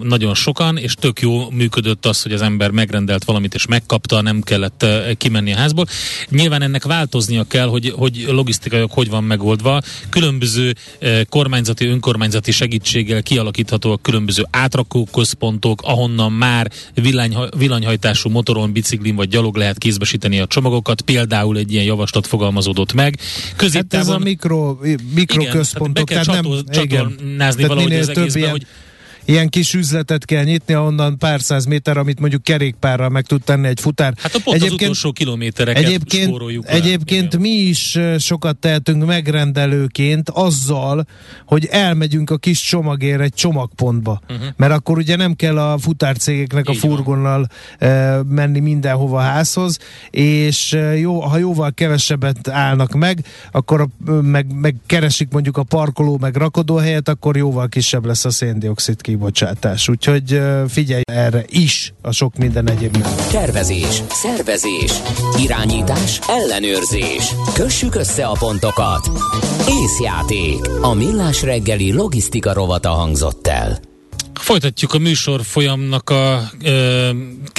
[0.03, 4.21] nagyon sokan, és tök jó működött működött az, hogy az ember megrendelt valamit és megkapta,
[4.21, 4.85] nem kellett
[5.17, 5.85] kimenni a házból.
[6.29, 9.81] Nyilván ennek változnia kell, hogy, hogy logisztikaiak hogy van megoldva.
[10.09, 10.75] Különböző
[11.29, 19.77] kormányzati, önkormányzati segítséggel kialakíthatóak különböző átrakóközpontok, ahonnan már villany, villanyhajtású motoron, biciklin vagy gyalog lehet
[19.77, 21.01] kézbesíteni a csomagokat.
[21.01, 23.19] Például egy ilyen javaslat fogalmazódott meg.
[23.55, 24.77] Középtávon, hát ez a mikro,
[25.13, 28.65] mikroközpontok, tehát, tehát nem csatornázni valahogy az egészben, hogy
[29.25, 33.67] ilyen kis üzletet kell nyitni, ahonnan pár száz méter, amit mondjuk kerékpárral meg tud tenni
[33.67, 34.13] egy futár.
[34.17, 41.05] Hát a pont egyébként, az utolsó kilométereket egyébként, egyébként mi is sokat tehetünk megrendelőként azzal,
[41.45, 44.21] hogy elmegyünk a kis csomagért egy csomagpontba.
[44.29, 44.45] Uh-huh.
[44.55, 47.47] Mert akkor ugye nem kell a futárcégeknek Így a furgonnal
[47.79, 48.25] van.
[48.25, 49.77] menni mindenhova a házhoz,
[50.09, 56.17] és jó, ha jóval kevesebbet állnak meg, akkor a, meg, meg keresik mondjuk a parkoló
[56.17, 59.87] meg rakodóhelyet, akkor jóval kisebb lesz a széndiokszid kibocsátás.
[59.87, 63.01] Úgyhogy figyelj erre is a sok minden egyébben.
[63.31, 64.91] Tervezés, szervezés,
[65.39, 67.33] irányítás, ellenőrzés.
[67.53, 69.09] Kössük össze a pontokat.
[69.67, 70.67] Észjáték.
[70.81, 73.79] A millás reggeli logisztika rovata hangzott el.
[74.33, 76.49] Folytatjuk a műsor folyamnak a, a,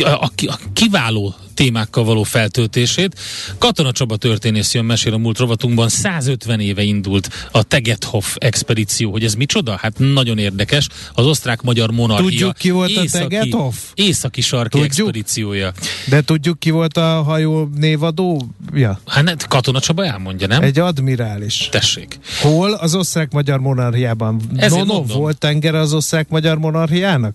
[0.04, 3.18] a, a kiváló témákkal való feltöltését.
[3.58, 5.88] Katona Csaba történész jön mesél a múlt rovatunkban.
[5.88, 9.10] 150 éve indult a Tegethoff expedíció.
[9.10, 9.76] Hogy ez micsoda?
[9.80, 10.88] Hát nagyon érdekes.
[11.14, 12.28] Az osztrák-magyar monarchia.
[12.28, 13.74] Tudjuk ki volt északi, a Tegethoff?
[13.94, 14.90] Északi sarki tudjuk.
[14.90, 15.72] expedíciója.
[16.08, 19.00] De tudjuk ki volt a hajó névadója?
[19.06, 20.62] Hát Katona Csaba elmondja, nem?
[20.62, 21.68] Egy admirális.
[21.70, 22.18] Tessék.
[22.40, 22.72] Hol?
[22.72, 24.40] Az osztrák-magyar monarchiában.
[24.56, 27.34] Ezért no, no, volt tenger az osztrák-magyar monarchiának?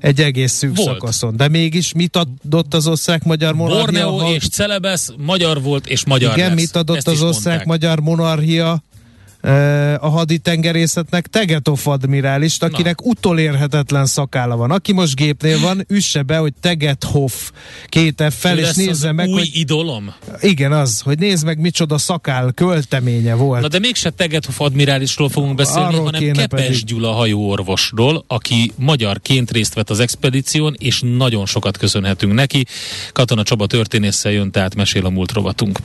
[0.00, 0.88] Egy egész szűk volt.
[0.88, 1.36] szakaszon.
[1.36, 3.82] De mégis mit adott az osztrák-magyar monarchia?
[3.82, 4.32] Borneo ha...
[4.32, 6.60] és Celebesz magyar volt és magyar Igen, lesz.
[6.60, 8.82] mit adott Ezt az osztrák-magyar monarchia
[10.00, 13.10] a haditengerészetnek Tegetov admirálist, akinek Na.
[13.10, 14.70] utolérhetetlen szakála van.
[14.70, 17.50] Aki most gépnél van, üsse be, hogy Tegethoff
[17.86, 19.50] két fel, és nézze meg, új hogy...
[19.52, 20.14] idolom?
[20.40, 23.62] Igen, az, hogy nézd meg, micsoda szakál költeménye volt.
[23.62, 26.84] Na de mégse Tegethoff admirálisról fogunk beszélni, Arról hanem Kepes pedig.
[26.84, 32.66] Gyula hajóorvosról, aki magyarként részt vett az expedíción, és nagyon sokat köszönhetünk neki.
[33.12, 35.78] Katona Csaba történésszel jön, tehát mesél a múlt rovatunk.